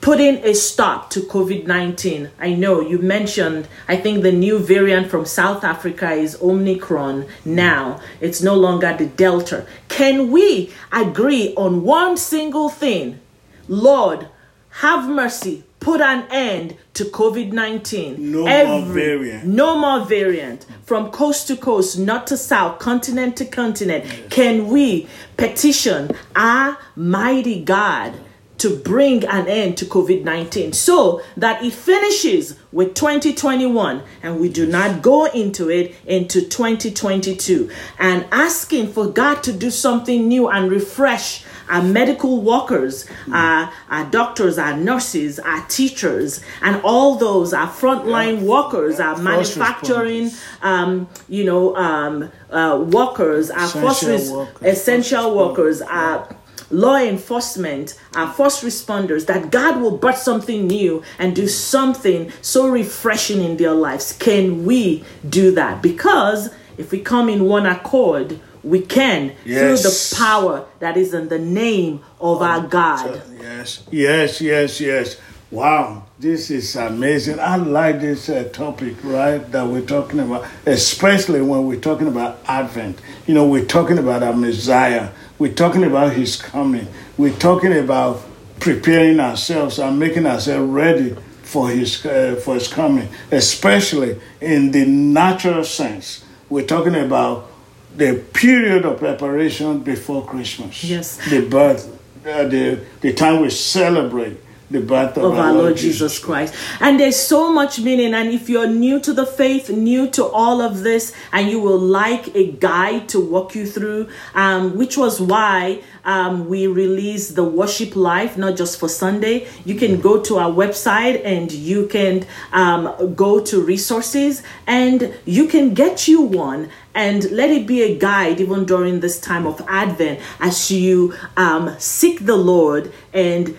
putting 0.00 0.36
a 0.44 0.54
stop 0.54 1.10
to 1.10 1.20
COVID 1.20 1.66
19. 1.66 2.30
I 2.38 2.54
know 2.54 2.80
you 2.80 2.98
mentioned, 2.98 3.68
I 3.88 3.96
think 3.96 4.22
the 4.22 4.32
new 4.32 4.58
variant 4.58 5.10
from 5.10 5.24
South 5.24 5.64
Africa 5.64 6.12
is 6.12 6.40
Omicron 6.40 7.26
now. 7.44 8.00
It's 8.20 8.42
no 8.42 8.54
longer 8.54 8.96
the 8.96 9.06
Delta. 9.06 9.66
Can 9.88 10.30
we 10.30 10.72
agree 10.92 11.54
on 11.56 11.82
one 11.82 12.16
single 12.16 12.68
thing? 12.68 13.20
Lord, 13.68 14.28
have 14.70 15.08
mercy. 15.08 15.64
Put 15.80 16.00
an 16.00 16.26
end 16.30 16.76
to 16.94 17.04
COVID 17.04 17.52
19. 17.52 18.32
No 18.32 18.44
more 18.66 18.82
variant. 18.82 19.44
No 19.46 19.78
more 19.78 20.04
variant. 20.04 20.66
From 20.84 21.10
coast 21.10 21.46
to 21.48 21.56
coast, 21.56 21.98
north 21.98 22.26
to 22.26 22.36
south, 22.36 22.80
continent 22.80 23.36
to 23.36 23.44
continent. 23.44 24.04
Can 24.28 24.68
we 24.68 25.08
petition 25.36 26.10
our 26.34 26.78
mighty 26.96 27.62
God 27.62 28.14
to 28.58 28.76
bring 28.76 29.24
an 29.24 29.46
end 29.48 29.78
to 29.78 29.84
COVID 29.84 30.24
19 30.24 30.72
so 30.72 31.22
that 31.36 31.62
it 31.62 31.72
finishes 31.72 32.58
with 32.72 32.94
2021 32.94 34.02
and 34.22 34.40
we 34.40 34.48
do 34.48 34.66
not 34.66 35.00
go 35.00 35.24
into 35.26 35.70
it 35.70 35.94
into 36.06 36.42
2022 36.42 37.70
and 37.98 38.26
asking 38.30 38.92
for 38.92 39.06
God 39.06 39.42
to 39.44 39.52
do 39.52 39.70
something 39.70 40.28
new 40.28 40.48
and 40.48 40.70
refresh 40.70 41.44
our 41.68 41.82
medical 41.82 42.40
workers, 42.40 43.06
our, 43.32 43.72
our 43.90 44.04
doctors, 44.10 44.58
our 44.58 44.76
nurses, 44.76 45.38
our 45.38 45.64
teachers, 45.66 46.42
and 46.62 46.80
all 46.82 47.16
those, 47.16 47.52
our 47.52 47.68
frontline 47.68 48.42
workers, 48.42 49.00
our 49.00 49.14
First 49.16 49.24
manufacturing, 49.24 50.30
um, 50.62 51.08
you 51.28 51.44
know, 51.44 51.76
um, 51.76 52.30
uh, 52.50 52.82
workers, 52.90 53.50
our 53.50 53.68
first 53.68 54.02
Essential 54.02 54.36
workers, 54.38 54.62
essential 54.62 55.36
workers, 55.36 55.82
our 55.82 56.37
law 56.70 56.96
enforcement, 56.96 57.98
our 58.14 58.32
first 58.32 58.62
responders, 58.62 59.26
that 59.26 59.50
God 59.50 59.80
will 59.80 59.96
birth 59.96 60.18
something 60.18 60.66
new 60.66 61.02
and 61.18 61.34
do 61.34 61.48
something 61.48 62.30
so 62.42 62.68
refreshing 62.68 63.42
in 63.42 63.56
their 63.56 63.72
lives. 63.72 64.12
Can 64.12 64.64
we 64.64 65.04
do 65.28 65.52
that? 65.52 65.82
Because 65.82 66.50
if 66.76 66.92
we 66.92 67.00
come 67.00 67.28
in 67.28 67.44
one 67.44 67.66
accord, 67.66 68.40
we 68.62 68.80
can 68.80 69.34
through 69.44 69.76
the 69.76 70.14
power 70.16 70.66
that 70.80 70.96
is 70.96 71.14
in 71.14 71.28
the 71.28 71.38
name 71.38 72.02
of 72.20 72.42
our 72.42 72.66
God. 72.66 73.22
Yes, 73.40 73.86
yes, 73.90 74.40
yes, 74.40 74.80
yes. 74.80 75.20
Wow, 75.50 76.04
this 76.18 76.50
is 76.50 76.76
amazing. 76.76 77.40
I 77.40 77.56
like 77.56 78.00
this 78.00 78.28
uh, 78.28 78.50
topic, 78.52 78.96
right, 79.02 79.38
that 79.50 79.66
we're 79.66 79.80
talking 79.80 80.20
about, 80.20 80.46
especially 80.66 81.40
when 81.40 81.66
we're 81.66 81.80
talking 81.80 82.06
about 82.06 82.40
Advent. 82.46 83.00
You 83.26 83.32
know, 83.32 83.46
we're 83.46 83.64
talking 83.64 83.96
about 83.96 84.22
our 84.22 84.34
Messiah, 84.34 85.08
we're 85.38 85.52
talking 85.54 85.84
about 85.84 86.12
His 86.12 86.40
coming, 86.40 86.86
we're 87.16 87.36
talking 87.36 87.72
about 87.72 88.22
preparing 88.60 89.20
ourselves 89.20 89.78
and 89.78 89.98
making 89.98 90.26
ourselves 90.26 90.68
ready 90.70 91.16
for 91.42 91.68
His 91.68 92.04
uh, 92.04 92.40
for 92.44 92.54
His 92.54 92.68
coming, 92.68 93.08
especially 93.30 94.20
in 94.40 94.70
the 94.72 94.84
natural 94.86 95.64
sense. 95.64 96.24
We're 96.48 96.66
talking 96.66 96.94
about 96.94 97.50
the 97.96 98.22
period 98.32 98.84
of 98.84 98.98
preparation 98.98 99.80
before 99.80 100.24
Christmas. 100.24 100.84
Yes. 100.84 101.16
The 101.28 101.46
birth, 101.46 101.86
uh, 102.26 102.44
the, 102.44 102.80
the 103.00 103.12
time 103.12 103.42
we 103.42 103.50
celebrate 103.50 104.38
the 104.70 104.80
birth 104.80 105.16
of, 105.16 105.24
of 105.24 105.38
our 105.38 105.52
Lord 105.52 105.76
Jesus 105.76 106.18
Christ. 106.18 106.54
And 106.80 107.00
there's 107.00 107.18
so 107.18 107.52
much 107.52 107.80
meaning. 107.80 108.14
And 108.14 108.28
if 108.30 108.48
you're 108.48 108.68
new 108.68 109.00
to 109.00 109.12
the 109.12 109.24
faith, 109.24 109.70
new 109.70 110.08
to 110.10 110.24
all 110.24 110.60
of 110.60 110.80
this, 110.80 111.14
and 111.32 111.48
you 111.48 111.60
will 111.60 111.78
like 111.78 112.34
a 112.34 112.52
guide 112.52 113.08
to 113.10 113.20
walk 113.20 113.54
you 113.54 113.66
through, 113.66 114.08
um, 114.34 114.76
which 114.76 114.96
was 114.96 115.20
why 115.20 115.82
um, 116.04 116.48
we 116.48 116.66
released 116.66 117.34
the 117.34 117.44
worship 117.44 117.96
life, 117.96 118.36
not 118.36 118.56
just 118.56 118.78
for 118.78 118.88
Sunday. 118.88 119.46
You 119.64 119.74
can 119.74 120.00
go 120.00 120.20
to 120.22 120.38
our 120.38 120.50
website 120.50 121.24
and 121.24 121.50
you 121.50 121.86
can 121.86 122.26
um, 122.52 123.14
go 123.14 123.40
to 123.44 123.60
resources 123.62 124.42
and 124.66 125.14
you 125.24 125.46
can 125.46 125.74
get 125.74 126.08
you 126.08 126.20
one 126.20 126.70
and 126.94 127.30
let 127.30 127.50
it 127.50 127.66
be 127.66 127.82
a 127.82 127.96
guide 127.96 128.40
even 128.40 128.64
during 128.64 129.00
this 129.00 129.20
time 129.20 129.46
of 129.46 129.62
Advent 129.68 130.20
as 130.40 130.70
you 130.70 131.14
um, 131.36 131.76
seek 131.78 132.26
the 132.26 132.36
Lord 132.36 132.92
and 133.12 133.56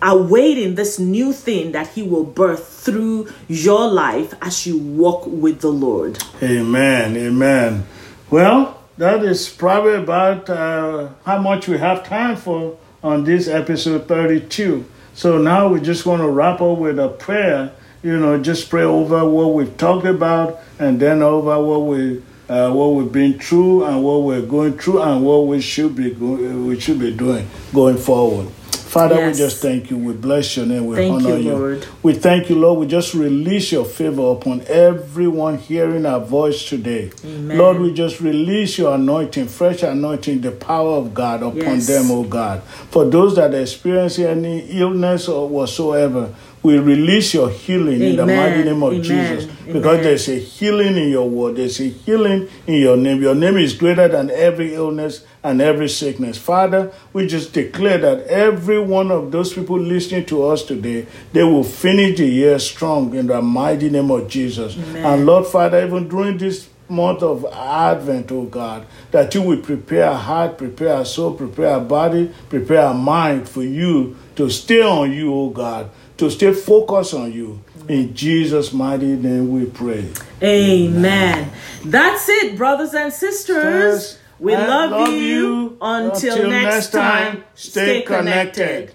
awaiting 0.00 0.74
this 0.74 0.98
new 0.98 1.32
thing 1.32 1.72
that 1.72 1.88
he 1.88 2.02
will 2.02 2.24
birth 2.24 2.66
through 2.68 3.28
your 3.48 3.88
life 3.88 4.34
as 4.40 4.66
you 4.66 4.78
walk 4.78 5.26
with 5.26 5.60
the 5.60 5.70
Lord. 5.70 6.18
Amen, 6.42 7.16
amen. 7.16 7.86
Well, 8.30 8.82
that 8.96 9.22
is 9.24 9.48
probably 9.48 9.94
about 9.94 10.48
uh, 10.50 11.10
how 11.24 11.38
much 11.38 11.68
we 11.68 11.78
have 11.78 12.04
time 12.04 12.36
for 12.36 12.78
on 13.02 13.24
this 13.24 13.46
episode 13.48 14.08
32. 14.08 14.84
So 15.14 15.38
now 15.38 15.68
we're 15.68 15.80
just 15.80 16.04
going 16.04 16.20
to 16.20 16.28
wrap 16.28 16.60
up 16.60 16.78
with 16.78 16.98
a 16.98 17.08
prayer. 17.08 17.72
You 18.02 18.18
know, 18.18 18.40
just 18.40 18.70
pray 18.70 18.84
over 18.84 19.28
what 19.28 19.54
we've 19.54 19.76
talked 19.76 20.06
about, 20.06 20.60
and 20.78 21.00
then 21.00 21.22
over 21.22 21.60
what 21.60 21.80
we 21.80 22.22
uh, 22.48 22.72
what 22.72 22.94
we've 22.94 23.10
been 23.10 23.38
through, 23.38 23.84
and 23.84 24.02
what 24.04 24.22
we're 24.22 24.46
going 24.46 24.78
through, 24.78 25.02
and 25.02 25.24
what 25.24 25.46
we 25.46 25.60
should 25.60 25.96
be 25.96 26.12
go- 26.12 26.36
we 26.36 26.78
should 26.78 27.00
be 27.00 27.12
doing 27.12 27.48
going 27.74 27.96
forward. 27.96 28.48
Father, 28.88 29.16
Yes. 29.16 29.36
we 29.36 29.44
just 29.44 29.60
thank 29.60 29.90
you. 29.90 29.98
We 29.98 30.14
bless 30.14 30.56
your 30.56 30.64
name. 30.64 30.86
We 30.86 30.96
Thank 30.96 31.12
honor 31.12 31.36
you, 31.36 31.52
Lord. 31.52 31.86
we 32.02 32.14
thank 32.14 32.48
you, 32.48 32.56
Lord. 32.56 32.78
We 32.80 32.86
just 32.86 33.12
release 33.12 33.70
your 33.70 33.84
favor 33.84 34.30
upon 34.32 34.62
everyone 34.66 35.58
hearing 35.58 36.06
our 36.06 36.20
voice 36.20 36.64
today. 36.66 37.10
Amen. 37.22 37.58
Lord, 37.58 37.80
we 37.80 37.92
just 37.92 38.22
release 38.22 38.78
your 38.78 38.94
anointing, 38.94 39.48
fresh 39.48 39.82
anointing, 39.82 40.40
the 40.40 40.52
power 40.52 40.96
of 40.96 41.12
God 41.12 41.42
upon 41.42 41.56
Yes. 41.58 41.86
them, 41.86 42.10
oh 42.10 42.22
God. 42.24 42.62
For 42.90 43.04
those 43.04 43.36
that 43.36 43.54
are 43.54 43.60
experiencing 43.60 44.24
any 44.24 44.60
illness 44.70 45.28
or 45.28 45.46
whatsoever, 45.48 46.30
we 46.62 46.78
release 46.78 47.34
your 47.34 47.50
healing 47.50 48.00
in 48.02 48.16
the 48.16 48.26
mighty 48.26 48.64
name 48.64 48.82
of 48.82 48.92
Amen. 48.92 49.02
Jesus. 49.02 49.44
Because 49.66 49.84
Amen. 49.84 50.02
there's 50.02 50.28
a 50.28 50.38
healing 50.38 50.96
in 50.96 51.08
your 51.08 51.28
word, 51.28 51.56
there's 51.56 51.80
a 51.80 51.88
healing 51.88 52.48
in 52.66 52.74
your 52.74 52.96
name. 52.96 53.22
Your 53.22 53.34
name 53.34 53.56
is 53.56 53.74
greater 53.74 54.08
than 54.08 54.30
every 54.30 54.74
illness 54.74 55.24
and 55.42 55.60
every 55.60 55.88
sickness. 55.88 56.36
Father, 56.36 56.92
we 57.12 57.26
just 57.26 57.52
declare 57.52 57.98
that 57.98 58.26
every 58.26 58.78
one 58.80 59.10
of 59.10 59.30
those 59.30 59.52
people 59.52 59.78
listening 59.78 60.26
to 60.26 60.46
us 60.46 60.64
today, 60.64 61.06
they 61.32 61.44
will 61.44 61.64
finish 61.64 62.18
the 62.18 62.26
year 62.26 62.58
strong 62.58 63.14
in 63.14 63.26
the 63.28 63.40
mighty 63.40 63.88
name 63.90 64.10
of 64.10 64.28
Jesus. 64.28 64.76
Amen. 64.76 65.04
And 65.04 65.26
Lord 65.26 65.46
Father, 65.46 65.84
even 65.84 66.08
during 66.08 66.38
this 66.38 66.68
month 66.88 67.22
of 67.22 67.44
Advent, 67.52 68.32
oh 68.32 68.44
God, 68.44 68.86
that 69.10 69.34
you 69.34 69.42
will 69.42 69.60
prepare 69.60 70.06
our 70.06 70.16
heart, 70.16 70.58
prepare 70.58 70.94
our 70.94 71.04
soul, 71.04 71.34
prepare 71.34 71.74
our 71.74 71.80
body, 71.80 72.32
prepare 72.48 72.86
our 72.86 72.94
mind 72.94 73.48
for 73.48 73.62
you 73.62 74.16
to 74.36 74.48
stay 74.48 74.82
on 74.82 75.12
you, 75.12 75.34
oh 75.34 75.50
God, 75.50 75.90
to 76.18 76.30
stay 76.30 76.52
focused 76.52 77.14
on 77.14 77.32
you. 77.32 77.60
In 77.88 78.14
Jesus' 78.14 78.72
mighty 78.72 79.16
name 79.16 79.50
we 79.52 79.64
pray. 79.64 80.08
Amen. 80.42 81.50
That's 81.84 82.28
it, 82.28 82.56
brothers 82.56 82.92
and 82.92 83.12
sisters. 83.12 84.18
We 84.38 84.54
love, 84.54 84.90
love 84.90 85.12
you. 85.14 85.78
Until, 85.80 86.32
Until 86.34 86.50
next 86.50 86.74
next 86.74 86.90
time, 86.92 87.32
time, 87.36 87.44
stay 87.54 87.70
stay 87.70 88.02
connected. 88.02 88.94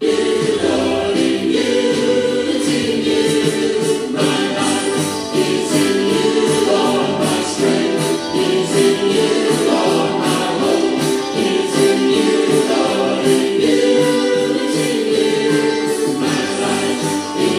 connected. 0.00 0.33